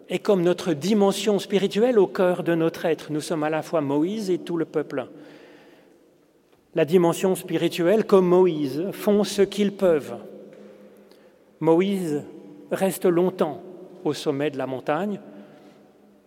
est 0.08 0.18
comme 0.18 0.42
notre 0.42 0.72
dimension 0.72 1.38
spirituelle 1.38 1.98
au 1.98 2.06
cœur 2.06 2.42
de 2.42 2.54
notre 2.54 2.84
être. 2.84 3.10
Nous 3.10 3.20
sommes 3.20 3.42
à 3.42 3.50
la 3.50 3.62
fois 3.62 3.80
Moïse 3.80 4.30
et 4.30 4.38
tout 4.38 4.56
le 4.56 4.64
peuple. 4.64 5.06
La 6.74 6.84
dimension 6.84 7.34
spirituelle, 7.34 8.04
comme 8.04 8.26
Moïse, 8.26 8.84
font 8.92 9.24
ce 9.24 9.42
qu'ils 9.42 9.72
peuvent. 9.72 10.16
Moïse 11.60 12.22
reste 12.70 13.06
longtemps 13.06 13.62
au 14.04 14.12
sommet 14.12 14.50
de 14.50 14.58
la 14.58 14.66
montagne, 14.66 15.20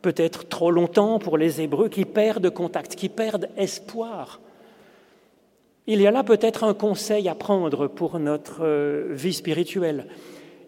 peut-être 0.01 0.47
trop 0.47 0.71
longtemps 0.71 1.19
pour 1.19 1.37
les 1.37 1.61
Hébreux 1.61 1.87
qui 1.87 2.05
perdent 2.05 2.49
contact, 2.49 2.95
qui 2.95 3.09
perdent 3.09 3.49
espoir. 3.57 4.39
Il 5.87 6.01
y 6.01 6.07
a 6.07 6.11
là 6.11 6.23
peut-être 6.23 6.63
un 6.63 6.73
conseil 6.73 7.29
à 7.29 7.35
prendre 7.35 7.87
pour 7.87 8.19
notre 8.19 8.63
euh, 8.63 9.07
vie 9.11 9.33
spirituelle 9.33 10.07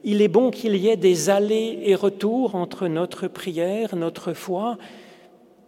il 0.04 0.22
est 0.22 0.28
bon 0.28 0.52
qu'il 0.52 0.76
y 0.76 0.90
ait 0.90 0.98
des 0.98 1.30
allers 1.30 1.80
et 1.84 1.96
retours 1.96 2.56
entre 2.56 2.88
notre 2.88 3.28
prière, 3.28 3.96
notre 3.96 4.34
foi 4.34 4.78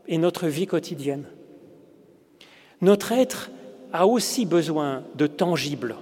et 0.08 0.18
notre 0.18 0.48
vie 0.48 0.68
quotidienne. 0.68 1.26
Notre 2.82 3.12
être 3.12 3.52
a 3.92 4.08
aussi 4.08 4.46
besoin 4.46 5.04
de 5.16 5.28
tangible. 5.28 5.96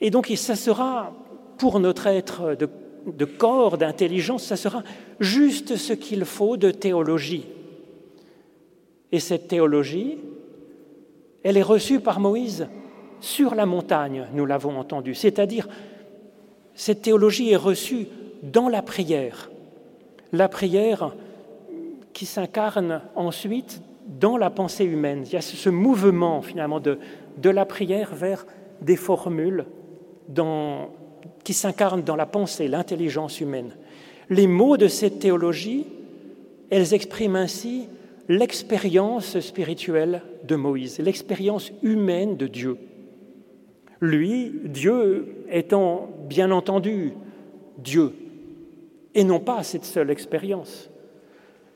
Et 0.00 0.10
donc, 0.10 0.30
ça 0.36 0.54
sera, 0.54 1.12
pour 1.56 1.80
notre 1.80 2.06
être 2.06 2.54
de, 2.54 2.68
de 3.06 3.24
corps, 3.24 3.78
d'intelligence, 3.78 4.44
ça 4.44 4.56
sera 4.56 4.84
juste 5.18 5.76
ce 5.76 5.92
qu'il 5.92 6.24
faut 6.24 6.56
de 6.56 6.70
théologie. 6.70 7.46
Et 9.10 9.20
cette 9.20 9.48
théologie, 9.48 10.18
elle 11.42 11.56
est 11.56 11.62
reçue 11.62 12.00
par 12.00 12.20
Moïse 12.20 12.68
sur 13.20 13.54
la 13.54 13.66
montagne, 13.66 14.26
nous 14.32 14.46
l'avons 14.46 14.78
entendu, 14.78 15.14
c'est-à-dire 15.14 15.68
cette 16.78 17.02
théologie 17.02 17.50
est 17.50 17.56
reçue 17.56 18.06
dans 18.44 18.68
la 18.68 18.82
prière. 18.82 19.50
La 20.32 20.48
prière 20.48 21.12
qui 22.12 22.24
s'incarne 22.24 23.02
ensuite 23.16 23.82
dans 24.06 24.36
la 24.36 24.48
pensée 24.48 24.84
humaine. 24.84 25.24
Il 25.26 25.32
y 25.32 25.36
a 25.36 25.40
ce 25.40 25.68
mouvement 25.70 26.40
finalement 26.40 26.78
de, 26.78 27.00
de 27.36 27.50
la 27.50 27.66
prière 27.66 28.14
vers 28.14 28.46
des 28.80 28.94
formules 28.94 29.66
qui 31.42 31.52
s'incarnent 31.52 32.02
dans 32.02 32.14
la 32.14 32.26
pensée, 32.26 32.68
l'intelligence 32.68 33.40
humaine. 33.40 33.72
Les 34.30 34.46
mots 34.46 34.76
de 34.76 34.86
cette 34.86 35.18
théologie, 35.18 35.84
elles 36.70 36.94
expriment 36.94 37.36
ainsi 37.36 37.88
l'expérience 38.28 39.40
spirituelle 39.40 40.22
de 40.44 40.54
Moïse, 40.54 41.00
l'expérience 41.00 41.72
humaine 41.82 42.36
de 42.36 42.46
Dieu. 42.46 42.76
Lui, 44.00 44.52
Dieu 44.64 45.37
étant 45.50 46.08
bien 46.28 46.50
entendu 46.50 47.12
Dieu, 47.78 48.14
et 49.14 49.24
non 49.24 49.40
pas 49.40 49.62
cette 49.62 49.84
seule 49.84 50.10
expérience, 50.10 50.90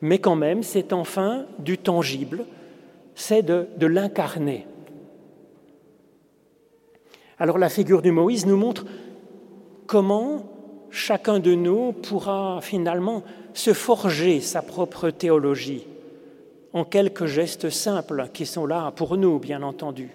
mais 0.00 0.18
quand 0.18 0.36
même 0.36 0.62
c'est 0.62 0.92
enfin 0.92 1.46
du 1.58 1.78
tangible, 1.78 2.44
c'est 3.14 3.42
de, 3.42 3.86
l'incarner. 3.86 4.66
Alors 7.38 7.58
la 7.58 7.68
figure 7.68 8.02
du 8.02 8.10
Moïse 8.10 8.46
nous 8.46 8.56
montre 8.56 8.86
comment 9.86 10.44
chacun 10.90 11.38
de 11.38 11.54
nous 11.54 11.92
pourra 11.92 12.60
finalement 12.62 13.22
se 13.54 13.72
forger 13.72 14.40
sa 14.40 14.62
propre 14.62 15.10
théologie 15.10 15.86
en 16.72 16.84
quelques 16.84 17.26
gestes 17.26 17.70
simples 17.70 18.28
qui 18.32 18.46
sont 18.46 18.66
là 18.66 18.92
pour 18.92 19.16
nous, 19.16 19.38
bien 19.38 19.62
entendu. 19.62 20.10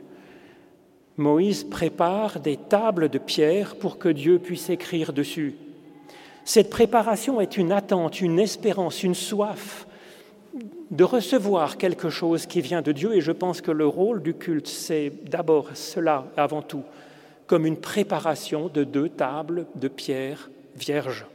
Moïse 1.17 1.63
prépare 1.63 2.39
des 2.39 2.57
tables 2.57 3.09
de 3.09 3.17
pierre 3.17 3.75
pour 3.75 3.97
que 3.97 4.09
Dieu 4.09 4.37
puisse 4.37 4.69
écrire 4.69 5.13
dessus. 5.13 5.55
Cette 6.45 6.69
préparation 6.69 7.41
est 7.41 7.57
une 7.57 7.71
attente, 7.71 8.21
une 8.21 8.39
espérance, 8.39 9.03
une 9.03 9.15
soif 9.15 9.87
de 10.91 11.03
recevoir 11.03 11.77
quelque 11.77 12.09
chose 12.09 12.45
qui 12.45 12.61
vient 12.61 12.81
de 12.81 12.91
Dieu 12.91 13.15
et 13.15 13.21
je 13.21 13.31
pense 13.31 13.61
que 13.61 13.71
le 13.71 13.87
rôle 13.87 14.21
du 14.21 14.33
culte, 14.33 14.67
c'est 14.67 15.11
d'abord 15.25 15.69
cela 15.73 16.25
avant 16.37 16.61
tout, 16.61 16.83
comme 17.47 17.65
une 17.65 17.77
préparation 17.77 18.69
de 18.69 18.83
deux 18.83 19.09
tables 19.09 19.65
de 19.75 19.87
pierre 19.87 20.49
vierges. 20.75 21.25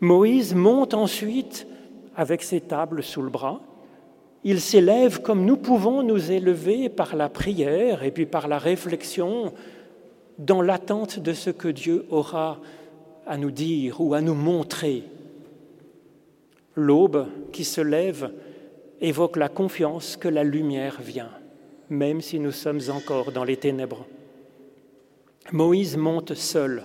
Moïse 0.00 0.54
monte 0.54 0.94
ensuite 0.94 1.66
avec 2.16 2.42
ses 2.42 2.60
tables 2.60 3.02
sous 3.02 3.20
le 3.20 3.30
bras 3.30 3.60
il 4.44 4.60
s'élève 4.60 5.20
comme 5.20 5.44
nous 5.44 5.56
pouvons 5.56 6.02
nous 6.02 6.30
élever 6.30 6.88
par 6.88 7.14
la 7.14 7.28
prière 7.28 8.02
et 8.02 8.10
puis 8.10 8.26
par 8.26 8.48
la 8.48 8.58
réflexion 8.58 9.52
dans 10.38 10.62
l'attente 10.62 11.18
de 11.18 11.34
ce 11.34 11.50
que 11.50 11.68
Dieu 11.68 12.06
aura 12.10 12.58
à 13.26 13.36
nous 13.36 13.50
dire 13.50 14.00
ou 14.00 14.14
à 14.14 14.22
nous 14.22 14.34
montrer. 14.34 15.04
L'aube 16.74 17.26
qui 17.52 17.64
se 17.64 17.80
lève 17.80 18.32
évoque 19.00 19.36
la 19.36 19.48
confiance 19.48 20.16
que 20.16 20.28
la 20.28 20.44
lumière 20.44 21.00
vient, 21.02 21.30
même 21.90 22.20
si 22.20 22.38
nous 22.38 22.52
sommes 22.52 22.80
encore 22.90 23.32
dans 23.32 23.44
les 23.44 23.56
ténèbres. 23.56 24.06
Moïse 25.52 25.96
monte 25.96 26.34
seul. 26.34 26.84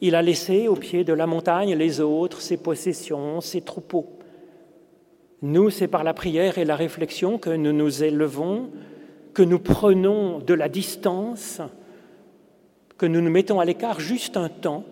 Il 0.00 0.14
a 0.14 0.22
laissé 0.22 0.68
au 0.68 0.76
pied 0.76 1.04
de 1.04 1.12
la 1.12 1.26
montagne 1.26 1.74
les 1.74 2.00
autres, 2.00 2.40
ses 2.40 2.56
possessions, 2.56 3.40
ses 3.40 3.60
troupeaux. 3.60 4.18
Nous, 5.42 5.70
c'est 5.70 5.88
par 5.88 6.04
la 6.04 6.14
prière 6.14 6.58
et 6.58 6.64
la 6.64 6.76
réflexion 6.76 7.36
que 7.36 7.50
nous 7.50 7.72
nous 7.72 8.04
élevons, 8.04 8.70
que 9.34 9.42
nous 9.42 9.58
prenons 9.58 10.38
de 10.38 10.54
la 10.54 10.68
distance, 10.68 11.60
que 12.96 13.06
nous 13.06 13.20
nous 13.20 13.30
mettons 13.30 13.58
à 13.58 13.64
l'écart 13.64 13.98
juste 13.98 14.36
un 14.36 14.48
temps, 14.48 14.84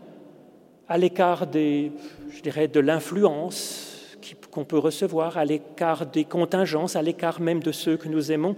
à 0.89 0.99
l'écart 0.99 1.47
des, 1.47 1.93
je 2.35 2.43
dirais, 2.43 2.67
de 2.67 2.81
l'influence 2.81 4.17
qu'on 4.51 4.65
peut 4.65 4.79
recevoir, 4.79 5.39
à 5.39 5.45
l'écart 5.45 6.07
des 6.07 6.25
contingences, 6.25 6.97
à 6.97 7.03
l'écart 7.03 7.41
même 7.41 7.63
de 7.63 7.71
ceux 7.71 7.97
que 7.97 8.09
nous 8.09 8.33
aimons, 8.33 8.57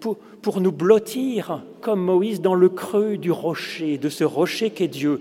pour, 0.00 0.16
pour 0.16 0.60
nous 0.60 0.72
blottir 0.72 1.62
comme 1.80 2.00
Moïse 2.00 2.40
dans 2.40 2.56
le 2.56 2.68
creux 2.68 3.16
du 3.16 3.30
rocher, 3.30 3.96
de 3.96 4.08
ce 4.08 4.24
rocher 4.24 4.70
qu'est 4.70 4.88
Dieu, 4.88 5.20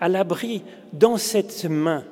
à 0.00 0.08
l'abri 0.08 0.62
dans 0.94 1.18
cette 1.18 1.66
main 1.66 2.04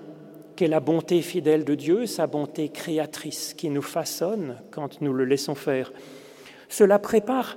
qu'est 0.56 0.68
la 0.68 0.80
bonté 0.80 1.22
fidèle 1.22 1.64
de 1.64 1.74
Dieu, 1.74 2.06
sa 2.06 2.26
bonté 2.26 2.68
créatrice 2.68 3.54
qui 3.54 3.70
nous 3.70 3.82
façonne 3.82 4.56
quand 4.70 5.00
nous 5.00 5.12
le 5.12 5.24
laissons 5.24 5.54
faire. 5.54 5.92
Cela 6.68 6.98
prépare 6.98 7.56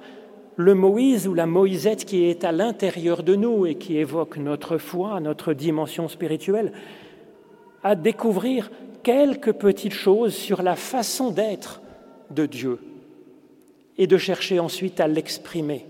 le 0.55 0.73
Moïse 0.73 1.27
ou 1.27 1.33
la 1.33 1.45
Moïsette 1.45 2.05
qui 2.05 2.25
est 2.25 2.43
à 2.43 2.51
l'intérieur 2.51 3.23
de 3.23 3.35
nous 3.35 3.65
et 3.65 3.75
qui 3.75 3.97
évoque 3.97 4.37
notre 4.37 4.77
foi, 4.77 5.19
notre 5.19 5.53
dimension 5.53 6.07
spirituelle, 6.07 6.71
à 7.83 7.95
découvrir 7.95 8.71
quelques 9.03 9.53
petites 9.53 9.93
choses 9.93 10.33
sur 10.33 10.61
la 10.63 10.75
façon 10.75 11.31
d'être 11.31 11.81
de 12.31 12.45
Dieu 12.45 12.79
et 13.97 14.07
de 14.07 14.17
chercher 14.17 14.59
ensuite 14.59 14.99
à 14.99 15.07
l'exprimer. 15.07 15.85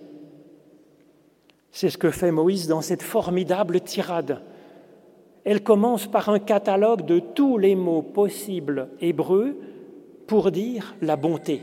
C'est 1.72 1.90
ce 1.90 1.98
que 1.98 2.12
fait 2.12 2.32
Moïse 2.32 2.68
dans 2.68 2.82
cette 2.82 3.04
formidable 3.04 3.82
tirade 3.82 4.42
elle 5.48 5.64
commence 5.64 6.08
par 6.08 6.28
un 6.28 6.40
catalogue 6.40 7.06
de 7.06 7.20
tous 7.20 7.58
les 7.58 7.74
mots 7.74 8.02
possibles 8.02 8.90
hébreux 9.00 9.56
pour 10.28 10.52
dire 10.52 10.94
la 11.02 11.16
bonté. 11.16 11.62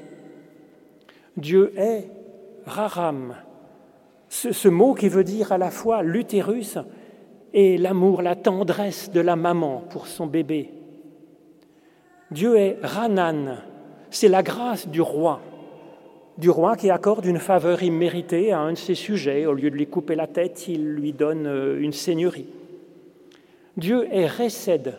Dieu 1.37 1.71
est 1.77 2.09
raram. 2.65 3.35
Ce, 4.31 4.69
mot 4.69 4.95
qui 4.95 5.11
veut 5.11 5.23
dire 5.23 5.53
à 5.53 5.59
la 5.59 5.71
fois 5.71 6.03
l'utérus 6.03 6.79
et 7.53 7.77
l'amour, 7.77 8.23
la 8.23 8.37
tendresse 8.37 9.11
de 9.11 9.21
la 9.21 9.37
maman 9.37 9.83
pour 9.91 10.07
son 10.07 10.27
bébé. 10.27 10.71
Dieu 12.31 12.57
est 12.57 12.79
Ranan, 12.83 13.59
c'est 14.09 14.29
la 14.29 14.43
grâce 14.43 14.89
du 14.89 15.03
roi, 15.03 15.43
du 16.39 16.49
roi 16.49 16.77
qui 16.77 16.89
accorde 16.89 17.27
une 17.27 17.39
faveur 17.39 17.83
imméritée 17.83 18.51
à 18.51 18.61
un 18.61 18.73
de 18.73 18.79
ses 18.79 18.95
sujets. 18.95 19.45
Au 19.45 19.53
lieu 19.53 19.71
de 19.71 19.77
lui 19.77 19.87
couper 19.87 20.15
la 20.15 20.27
tête, 20.27 20.69
il 20.69 20.95
lui 20.95 21.13
donne 21.13 21.47
euh, 21.47 21.79
une 21.79 21.93
seigneurie. 21.93 22.49
Dieu 23.77 24.07
est 24.13 24.27
Récède, 24.27 24.95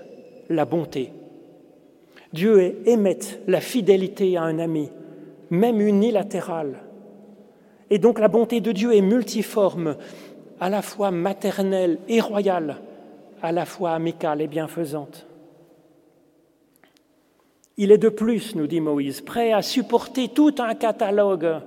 la 0.49 0.65
bonté. 0.65 1.11
Dieu 2.33 2.61
est 2.61 2.87
Émet, 2.87 3.19
la 3.47 3.61
fidélité 3.61 4.35
à 4.35 4.43
un 4.43 4.59
ami, 4.59 4.89
même 5.49 5.79
unilatérale. 5.79 6.79
Et 7.89 7.99
donc 7.99 8.19
la 8.19 8.27
bonté 8.27 8.59
de 8.59 8.71
Dieu 8.71 8.93
est 8.93 9.01
multiforme, 9.01 9.95
à 10.59 10.69
la 10.69 10.81
fois 10.81 11.11
maternelle 11.11 11.99
et 12.09 12.19
royale, 12.19 12.77
à 13.41 13.51
la 13.51 13.65
fois 13.65 13.91
amicale 13.91 14.41
et 14.41 14.47
bienfaisante. 14.47 15.25
Il 17.77 17.91
est 17.91 17.97
de 17.97 18.09
plus, 18.09 18.55
nous 18.55 18.67
dit 18.67 18.81
Moïse, 18.81 19.21
prêt 19.21 19.51
à 19.51 19.61
supporter 19.61 20.29
tout 20.29 20.55
un 20.59 20.75
catalogue 20.75 21.61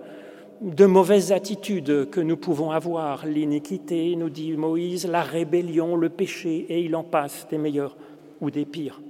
de 0.61 0.87
mauvaises 0.87 1.33
attitudes 1.33 2.11
que 2.11 2.21
nous 2.21 2.37
pouvons 2.37 2.71
avoir, 2.71 3.27
l'iniquité, 3.27 4.14
nous 4.16 4.31
dit 4.31 4.53
Moïse, 4.57 5.07
la 5.07 5.23
rébellion, 5.23 5.97
le 5.97 6.09
péché, 6.09 6.66
et 6.68 6.81
il 6.81 6.97
en 6.97 7.05
passe 7.05 7.47
des 7.51 7.59
meilleurs 7.59 7.97
ou 8.40 8.51
des 8.51 8.64
pires. 8.64 9.01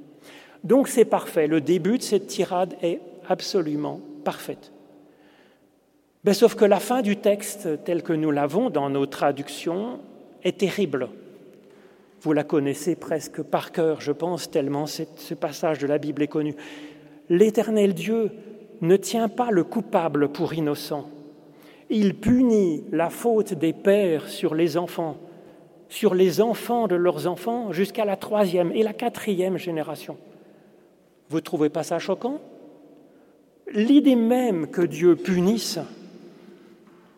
Donc 0.65 0.89
c'est 0.89 1.05
parfait, 1.05 1.47
le 1.47 1.61
début 1.61 1.99
de 1.99 2.03
cette 2.03 2.27
tirade 2.27 2.75
est 2.83 3.01
absolument 3.29 4.01
parfaite. 4.25 4.73
Mais 6.25 6.35
sauf 6.35 6.55
que 6.55 6.65
la 6.65 6.81
fin 6.81 7.01
du 7.01 7.17
texte, 7.17 7.85
tel 7.85 8.03
que 8.03 8.13
nous 8.13 8.31
l'avons 8.31 8.71
dans 8.71 8.91
nos 8.91 9.07
traductions, 9.07 10.01
est 10.43 10.59
terrible. 10.59 11.09
Vous 12.21 12.33
la 12.33 12.45
connaissez 12.45 12.97
presque 12.97 13.43
par 13.43 13.73
cœur, 13.73 14.01
je 14.01 14.13
pense, 14.13 14.51
tellement 14.51 14.87
ce 14.87 15.35
passage 15.35 15.79
de 15.79 15.87
la 15.87 15.99
Bible 15.99 16.23
est 16.23 16.29
connu. 16.29 16.55
L'Éternel 17.29 17.95
Dieu 17.95 18.33
ne 18.81 18.97
tient 18.97 19.29
pas 19.29 19.51
le 19.51 19.65
coupable 19.65 20.29
pour 20.29 20.53
innocent. 20.53 21.09
Il 21.91 22.15
punit 22.15 22.85
la 22.93 23.09
faute 23.11 23.55
des 23.55 23.73
pères 23.73 24.29
sur 24.29 24.55
les 24.55 24.77
enfants, 24.77 25.17
sur 25.89 26.15
les 26.15 26.41
enfants 26.41 26.87
de 26.87 26.97
leurs 26.97 27.27
enfants, 27.27 27.73
jusqu'à 27.73 28.05
la 28.05 28.17
troisième 28.17 28.73
et 28.73 28.83
la 28.83 28.93
quatrième 28.93 29.57
génération. 29.57 30.17
Vous 31.31 31.37
ne 31.37 31.43
trouvez 31.43 31.71
pas 31.71 31.83
ça 31.83 31.99
choquant? 31.99 32.41
L'idée 33.73 34.17
même 34.17 34.69
que 34.69 34.83
Dieu 34.83 35.17
punisse 35.17 35.79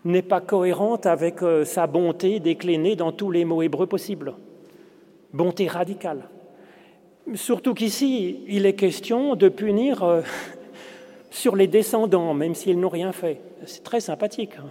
n'est 0.04 0.22
pas 0.22 0.40
cohérente 0.40 1.06
avec 1.06 1.42
euh, 1.42 1.64
sa 1.64 1.86
bonté 1.86 2.40
déclinée 2.40 2.96
dans 2.96 3.12
tous 3.12 3.30
les 3.30 3.44
mots 3.44 3.62
hébreux 3.62 3.86
possibles. 3.86 4.34
Bonté 5.32 5.68
radicale. 5.68 6.22
Surtout 7.34 7.74
qu'ici, 7.74 8.40
il 8.48 8.66
est 8.66 8.74
question 8.74 9.36
de 9.36 9.48
punir 9.48 10.02
euh, 10.02 10.22
sur 11.30 11.56
les 11.56 11.66
descendants, 11.66 12.34
même 12.34 12.54
s'ils 12.54 12.78
n'ont 12.78 12.88
rien 12.88 13.12
fait. 13.12 13.40
C'est 13.64 13.84
très 13.84 14.00
sympathique. 14.00 14.52
Hein. 14.58 14.70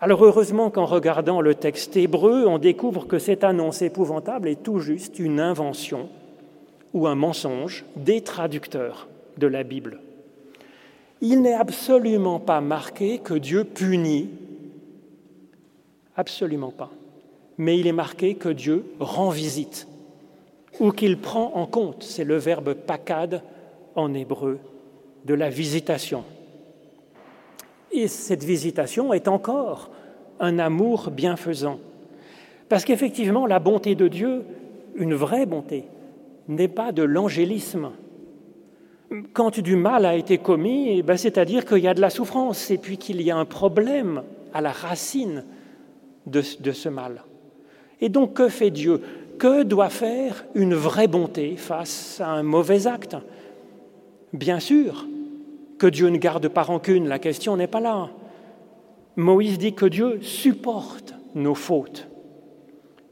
Alors 0.00 0.24
heureusement 0.24 0.70
qu'en 0.70 0.84
regardant 0.84 1.40
le 1.40 1.54
texte 1.54 1.96
hébreu, 1.96 2.46
on 2.46 2.58
découvre 2.58 3.06
que 3.06 3.18
cette 3.18 3.42
annonce 3.42 3.82
épouvantable 3.82 4.48
est 4.48 4.62
tout 4.62 4.78
juste 4.78 5.18
une 5.18 5.40
invention 5.40 6.08
ou 6.94 7.06
un 7.06 7.16
mensonge 7.16 7.84
des 7.96 8.20
traducteurs 8.20 9.08
de 9.38 9.46
la 9.48 9.64
Bible. 9.64 10.00
Il 11.20 11.42
n'est 11.42 11.54
absolument 11.54 12.38
pas 12.38 12.60
marqué 12.60 13.18
que 13.18 13.34
Dieu 13.34 13.64
punit, 13.64 14.30
absolument 16.16 16.70
pas, 16.70 16.90
mais 17.56 17.76
il 17.76 17.88
est 17.88 17.92
marqué 17.92 18.36
que 18.36 18.48
Dieu 18.48 18.84
rend 19.00 19.30
visite 19.30 19.88
ou 20.78 20.92
qu'il 20.92 21.18
prend 21.18 21.52
en 21.56 21.66
compte, 21.66 22.04
c'est 22.04 22.24
le 22.24 22.36
verbe 22.36 22.74
pakad 22.74 23.42
en 23.96 24.14
hébreu, 24.14 24.60
de 25.28 25.34
la 25.34 25.50
visitation. 25.50 26.24
Et 27.92 28.08
cette 28.08 28.42
visitation 28.42 29.12
est 29.12 29.28
encore 29.28 29.90
un 30.40 30.58
amour 30.58 31.10
bienfaisant. 31.10 31.78
Parce 32.70 32.84
qu'effectivement, 32.84 33.46
la 33.46 33.58
bonté 33.58 33.94
de 33.94 34.08
Dieu, 34.08 34.42
une 34.96 35.14
vraie 35.14 35.46
bonté, 35.46 35.84
n'est 36.48 36.68
pas 36.68 36.92
de 36.92 37.02
l'angélisme. 37.02 37.90
Quand 39.34 39.60
du 39.60 39.76
mal 39.76 40.06
a 40.06 40.16
été 40.16 40.38
commis, 40.38 40.98
eh 40.98 41.02
ben, 41.02 41.18
c'est-à-dire 41.18 41.66
qu'il 41.66 41.78
y 41.78 41.88
a 41.88 41.94
de 41.94 42.00
la 42.00 42.10
souffrance 42.10 42.70
et 42.70 42.78
puis 42.78 42.96
qu'il 42.96 43.20
y 43.20 43.30
a 43.30 43.36
un 43.36 43.44
problème 43.44 44.22
à 44.54 44.62
la 44.62 44.72
racine 44.72 45.44
de, 46.26 46.42
de 46.60 46.72
ce 46.72 46.88
mal. 46.88 47.22
Et 48.00 48.08
donc, 48.08 48.34
que 48.34 48.48
fait 48.48 48.70
Dieu? 48.70 49.02
Que 49.38 49.62
doit 49.62 49.90
faire 49.90 50.46
une 50.54 50.74
vraie 50.74 51.06
bonté 51.06 51.56
face 51.56 52.20
à 52.20 52.28
un 52.28 52.42
mauvais 52.42 52.86
acte? 52.86 53.16
Bien 54.32 54.60
sûr 54.60 55.06
que 55.78 55.86
Dieu 55.86 56.08
ne 56.08 56.18
garde 56.18 56.48
pas 56.48 56.62
rancune, 56.62 57.08
la 57.08 57.18
question 57.18 57.56
n'est 57.56 57.66
pas 57.66 57.80
là. 57.80 58.10
Moïse 59.16 59.58
dit 59.58 59.74
que 59.74 59.86
Dieu 59.86 60.18
supporte 60.22 61.14
nos 61.34 61.54
fautes. 61.54 62.08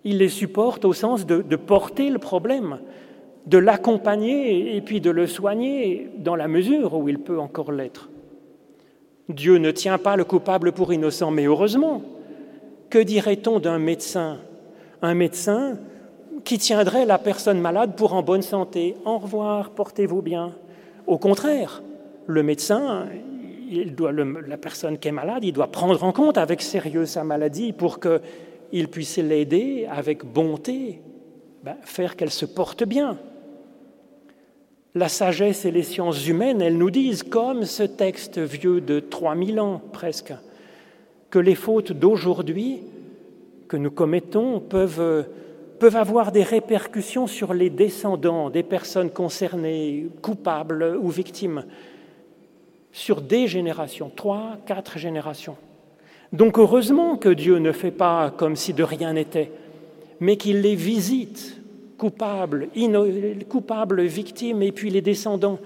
Il 0.04 0.18
les 0.18 0.28
supporte 0.28 0.84
au 0.84 0.92
sens 0.92 1.26
de, 1.26 1.56
porter 1.56 2.10
le 2.10 2.18
problème, 2.18 2.78
de 3.46 3.58
l'accompagner 3.58 4.76
et 4.76 4.80
puis 4.80 5.00
de 5.00 5.10
le 5.10 5.26
soigner 5.26 6.10
dans 6.18 6.36
la 6.36 6.48
mesure 6.48 6.94
où 6.94 7.08
il 7.08 7.18
peut 7.18 7.40
encore 7.40 7.72
l'être. 7.72 8.08
Dieu 9.28 9.58
ne 9.58 9.72
tient 9.72 9.98
pas 9.98 10.16
le 10.16 10.24
coupable 10.24 10.70
pour 10.70 10.92
innocent, 10.92 11.32
mais 11.32 11.46
heureusement, 11.46 12.02
que 12.88 12.98
dirait-on 12.98 13.58
d'un 13.58 13.80
médecin? 13.80 14.38
Un 15.02 15.14
médecin 15.14 15.78
qui 16.44 16.58
tiendrait 16.58 17.04
la 17.04 17.18
personne 17.18 17.60
malade 17.60 17.96
pour 17.96 18.14
en 18.14 18.22
bonne 18.22 18.42
santé. 18.42 18.94
Au 19.04 19.18
revoir, 19.18 19.70
portez-vous 19.70 20.22
bien. 20.22 20.52
Au 21.08 21.18
contraire, 21.18 21.82
le 22.26 22.42
médecin, 22.42 23.06
la 24.46 24.56
personne 24.56 24.98
qui 24.98 25.08
est 25.08 25.12
malade, 25.12 25.44
il 25.44 25.52
doit 25.52 25.70
prendre 25.70 26.02
en 26.02 26.12
compte 26.12 26.38
avec 26.38 26.62
sérieux 26.62 27.06
sa 27.06 27.24
maladie 27.24 27.72
pour 27.72 27.98
qu'il 28.00 28.88
puisse 28.88 29.18
l'aider 29.18 29.86
avec 29.90 30.24
bonté, 30.24 31.00
ben, 31.62 31.76
faire 31.82 32.16
qu'elle 32.16 32.30
se 32.30 32.46
porte 32.46 32.84
bien. 32.84 33.18
La 34.94 35.08
sagesse 35.08 35.64
et 35.64 35.70
les 35.70 35.82
sciences 35.82 36.26
humaines, 36.26 36.62
elles 36.62 36.78
nous 36.78 36.90
disent, 36.90 37.22
comme 37.22 37.64
ce 37.64 37.82
texte 37.82 38.38
vieux 38.38 38.80
de 38.80 39.00
3000 39.00 39.60
ans 39.60 39.82
presque, 39.92 40.32
que 41.28 41.38
les 41.38 41.54
fautes 41.54 41.92
d'aujourd'hui 41.92 42.80
que 43.68 43.76
nous 43.76 43.90
commettons 43.90 44.60
peuvent 44.60 45.96
avoir 45.96 46.32
des 46.32 46.44
répercussions 46.44 47.26
sur 47.26 47.52
les 47.52 47.68
descendants 47.68 48.48
des 48.48 48.62
personnes 48.62 49.10
concernées, 49.10 50.06
coupables 50.22 50.96
ou 50.98 51.08
victimes, 51.08 51.64
sur 52.96 53.20
des 53.20 53.46
générations, 53.46 54.10
trois, 54.16 54.56
quatre 54.64 54.96
générations. 54.96 55.58
Donc 56.32 56.58
heureusement 56.58 57.18
que 57.18 57.28
Dieu 57.28 57.58
ne 57.58 57.70
fait 57.70 57.90
pas 57.90 58.30
comme 58.30 58.56
si 58.56 58.72
de 58.72 58.82
rien 58.82 59.12
n'était, 59.12 59.52
mais 60.18 60.38
qu'il 60.38 60.62
les 60.62 60.74
visite 60.74 61.60
coupables, 61.98 62.68
coupables, 63.50 64.02
victimes, 64.02 64.62
et 64.62 64.72
puis 64.72 64.88
les 64.88 65.02
descendants, 65.02 65.58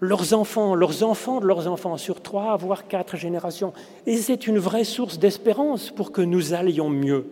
leurs 0.00 0.34
enfants, 0.34 0.74
leurs 0.74 1.02
enfants 1.02 1.40
de 1.40 1.46
leurs 1.46 1.66
enfants, 1.66 1.96
sur 1.96 2.20
trois, 2.20 2.58
voire 2.58 2.88
quatre 2.88 3.16
générations. 3.16 3.72
Et 4.04 4.18
c'est 4.18 4.46
une 4.46 4.58
vraie 4.58 4.84
source 4.84 5.18
d'espérance 5.18 5.90
pour 5.90 6.12
que 6.12 6.20
nous 6.20 6.52
allions 6.52 6.90
mieux. 6.90 7.24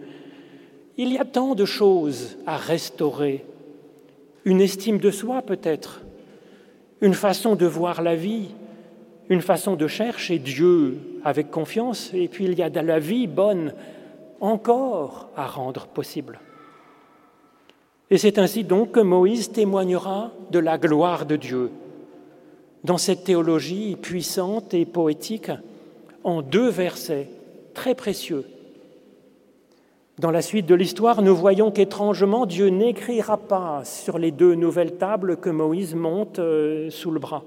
Il 0.96 1.12
y 1.12 1.18
a 1.18 1.27
tant 1.27 1.55
de 1.55 1.66
choses 1.66 2.38
à 2.46 2.57
restaurer. 2.57 3.44
Une 4.46 4.62
estime 4.62 4.96
de 4.96 5.11
soi 5.11 5.42
peut-être, 5.42 6.01
une 7.03 7.14
façon 7.14 7.57
de 7.57 7.66
voir 7.66 8.01
la 8.01 8.16
vie, 8.16 8.48
une 9.28 9.42
façon 9.42 9.76
de 9.76 9.87
chercher 9.87 10.38
Dieu 10.38 10.98
avec 11.24 11.50
confiance, 11.50 12.11
et 12.14 12.28
puis 12.28 12.44
il 12.44 12.58
y 12.58 12.62
a 12.62 12.70
de 12.70 12.80
la 12.80 12.98
vie 12.98 13.26
bonne 13.26 13.72
encore 14.40 15.30
à 15.37 15.46
rendre 15.46 15.87
possible. 15.87 16.40
Et 18.11 18.18
c'est 18.18 18.38
ainsi 18.38 18.64
donc 18.64 18.92
que 18.92 19.00
Moïse 19.00 19.52
témoignera 19.52 20.32
de 20.50 20.58
la 20.58 20.76
gloire 20.76 21.24
de 21.24 21.37
Dieu 21.37 21.70
dans 22.85 22.98
cette 22.98 23.24
théologie 23.24 23.96
puissante 23.96 24.74
et 24.74 24.85
poétique 24.85 25.50
en 26.24 26.42
deux 26.42 26.68
versets 26.68 27.28
très 27.74 27.94
précieux. 27.94 28.44
Dans 30.18 30.30
la 30.30 30.42
suite 30.42 30.66
de 30.66 30.74
l'histoire, 30.74 31.22
nous 31.22 31.35
voyons 31.35 31.70
qu'étrangement, 31.70 32.44
Dieu 32.44 32.68
n'écrira 32.68 33.38
pas 33.38 33.82
sur 33.85 34.18
les 34.18 34.30
deux 34.30 34.54
nouvelles 34.54 34.96
tables 34.96 35.38
que 35.38 35.48
Moïse 35.48 35.94
monte 35.94 36.38
euh, 36.38 36.90
sous 36.90 37.11
le 37.11 37.18
bras. 37.18 37.44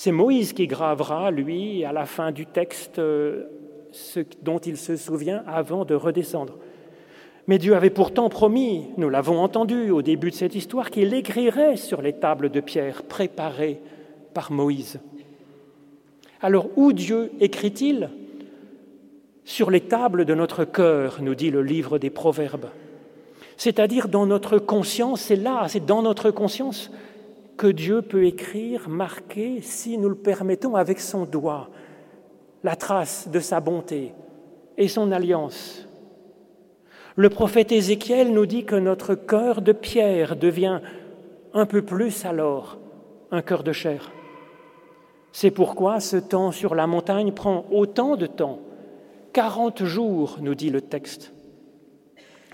C'est 0.00 0.12
Moïse 0.12 0.52
qui 0.52 0.68
gravera, 0.68 1.32
lui, 1.32 1.84
à 1.84 1.92
la 1.92 2.06
fin 2.06 2.30
du 2.30 2.46
texte, 2.46 3.00
euh, 3.00 3.46
ce 3.90 4.20
dont 4.42 4.60
il 4.60 4.76
se 4.76 4.94
souvient 4.94 5.42
avant 5.44 5.84
de 5.84 5.96
redescendre. 5.96 6.56
Mais 7.48 7.58
Dieu 7.58 7.74
avait 7.74 7.90
pourtant 7.90 8.28
promis, 8.28 8.90
nous 8.96 9.08
l'avons 9.08 9.40
entendu 9.40 9.90
au 9.90 10.00
début 10.00 10.30
de 10.30 10.36
cette 10.36 10.54
histoire, 10.54 10.92
qu'il 10.92 11.14
écrirait 11.14 11.76
sur 11.76 12.00
les 12.00 12.12
tables 12.12 12.48
de 12.48 12.60
pierre 12.60 13.02
préparées 13.02 13.80
par 14.34 14.52
Moïse. 14.52 15.00
Alors 16.42 16.68
où 16.76 16.92
Dieu 16.92 17.32
écrit-il? 17.40 18.08
Sur 19.44 19.68
les 19.68 19.80
tables 19.80 20.26
de 20.26 20.34
notre 20.34 20.64
cœur, 20.64 21.18
nous 21.22 21.34
dit 21.34 21.50
le 21.50 21.64
livre 21.64 21.98
des 21.98 22.10
Proverbes. 22.10 22.68
C'est-à-dire 23.56 24.06
dans 24.06 24.26
notre 24.26 24.58
conscience, 24.58 25.22
c'est 25.22 25.34
là, 25.34 25.66
c'est 25.66 25.84
dans 25.84 26.02
notre 26.02 26.30
conscience 26.30 26.88
que 27.58 27.66
Dieu 27.66 28.00
peut 28.00 28.24
écrire, 28.24 28.88
marquer, 28.88 29.60
si 29.60 29.98
nous 29.98 30.08
le 30.08 30.14
permettons, 30.14 30.76
avec 30.76 31.00
son 31.00 31.26
doigt, 31.26 31.68
la 32.62 32.76
trace 32.76 33.28
de 33.28 33.40
sa 33.40 33.60
bonté 33.60 34.14
et 34.78 34.88
son 34.88 35.12
alliance. 35.12 35.86
Le 37.16 37.28
prophète 37.28 37.72
Ézéchiel 37.72 38.32
nous 38.32 38.46
dit 38.46 38.64
que 38.64 38.76
notre 38.76 39.14
cœur 39.16 39.60
de 39.60 39.72
pierre 39.72 40.36
devient 40.36 40.80
un 41.52 41.66
peu 41.66 41.82
plus 41.82 42.24
alors 42.24 42.78
un 43.32 43.42
cœur 43.42 43.64
de 43.64 43.72
chair. 43.72 44.12
C'est 45.32 45.50
pourquoi 45.50 45.98
ce 45.98 46.16
temps 46.16 46.52
sur 46.52 46.76
la 46.76 46.86
montagne 46.86 47.32
prend 47.32 47.66
autant 47.72 48.16
de 48.16 48.26
temps. 48.26 48.60
Quarante 49.32 49.84
jours, 49.84 50.38
nous 50.40 50.54
dit 50.54 50.70
le 50.70 50.80
texte. 50.80 51.32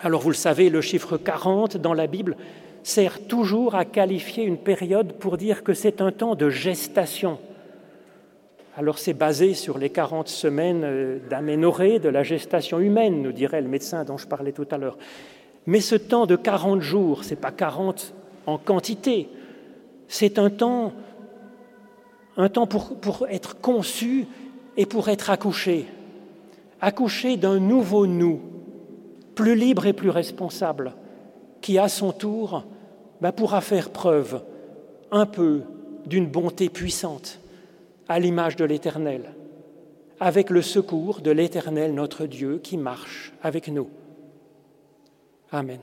Alors 0.02 0.22
vous 0.22 0.30
le 0.30 0.34
savez, 0.34 0.70
le 0.70 0.80
chiffre 0.80 1.18
40 1.18 1.76
dans 1.76 1.94
la 1.94 2.06
Bible 2.06 2.36
sert 2.84 3.26
toujours 3.26 3.74
à 3.74 3.84
qualifier 3.84 4.44
une 4.44 4.58
période 4.58 5.14
pour 5.14 5.38
dire 5.38 5.64
que 5.64 5.72
c'est 5.72 6.00
un 6.00 6.12
temps 6.12 6.34
de 6.34 6.50
gestation. 6.50 7.38
Alors 8.76 8.98
c'est 8.98 9.14
basé 9.14 9.54
sur 9.54 9.78
les 9.78 9.88
40 9.88 10.28
semaines 10.28 10.82
euh, 10.84 11.18
d'aménorrhée, 11.30 11.98
de 11.98 12.10
la 12.10 12.22
gestation 12.22 12.78
humaine, 12.80 13.22
nous 13.22 13.32
dirait 13.32 13.62
le 13.62 13.68
médecin 13.68 14.04
dont 14.04 14.18
je 14.18 14.26
parlais 14.26 14.52
tout 14.52 14.66
à 14.70 14.78
l'heure. 14.78 14.98
Mais 15.66 15.80
ce 15.80 15.94
temps 15.94 16.26
de 16.26 16.36
40 16.36 16.80
jours, 16.80 17.24
ce 17.24 17.30
n'est 17.30 17.36
pas 17.40 17.50
40 17.50 18.14
en 18.46 18.58
quantité, 18.58 19.28
c'est 20.06 20.38
un 20.38 20.50
temps, 20.50 20.92
un 22.36 22.50
temps 22.50 22.66
pour, 22.66 23.00
pour 23.00 23.26
être 23.28 23.58
conçu 23.60 24.26
et 24.76 24.84
pour 24.84 25.08
être 25.08 25.30
accouché, 25.30 25.86
accouché 26.82 27.38
d'un 27.38 27.58
nouveau 27.58 28.06
nous, 28.06 28.42
plus 29.34 29.54
libre 29.54 29.86
et 29.86 29.94
plus 29.94 30.10
responsable, 30.10 30.92
qui 31.62 31.78
à 31.78 31.88
son 31.88 32.12
tour 32.12 32.64
ben, 33.20 33.32
pourra 33.32 33.60
faire 33.60 33.90
preuve 33.90 34.42
un 35.10 35.26
peu 35.26 35.62
d'une 36.06 36.26
bonté 36.26 36.68
puissante 36.68 37.40
à 38.08 38.18
l'image 38.18 38.56
de 38.56 38.64
l'Éternel, 38.64 39.34
avec 40.20 40.50
le 40.50 40.62
secours 40.62 41.20
de 41.20 41.30
l'Éternel 41.30 41.94
notre 41.94 42.26
Dieu 42.26 42.58
qui 42.58 42.76
marche 42.76 43.32
avec 43.42 43.68
nous. 43.68 43.88
Amen. 45.50 45.80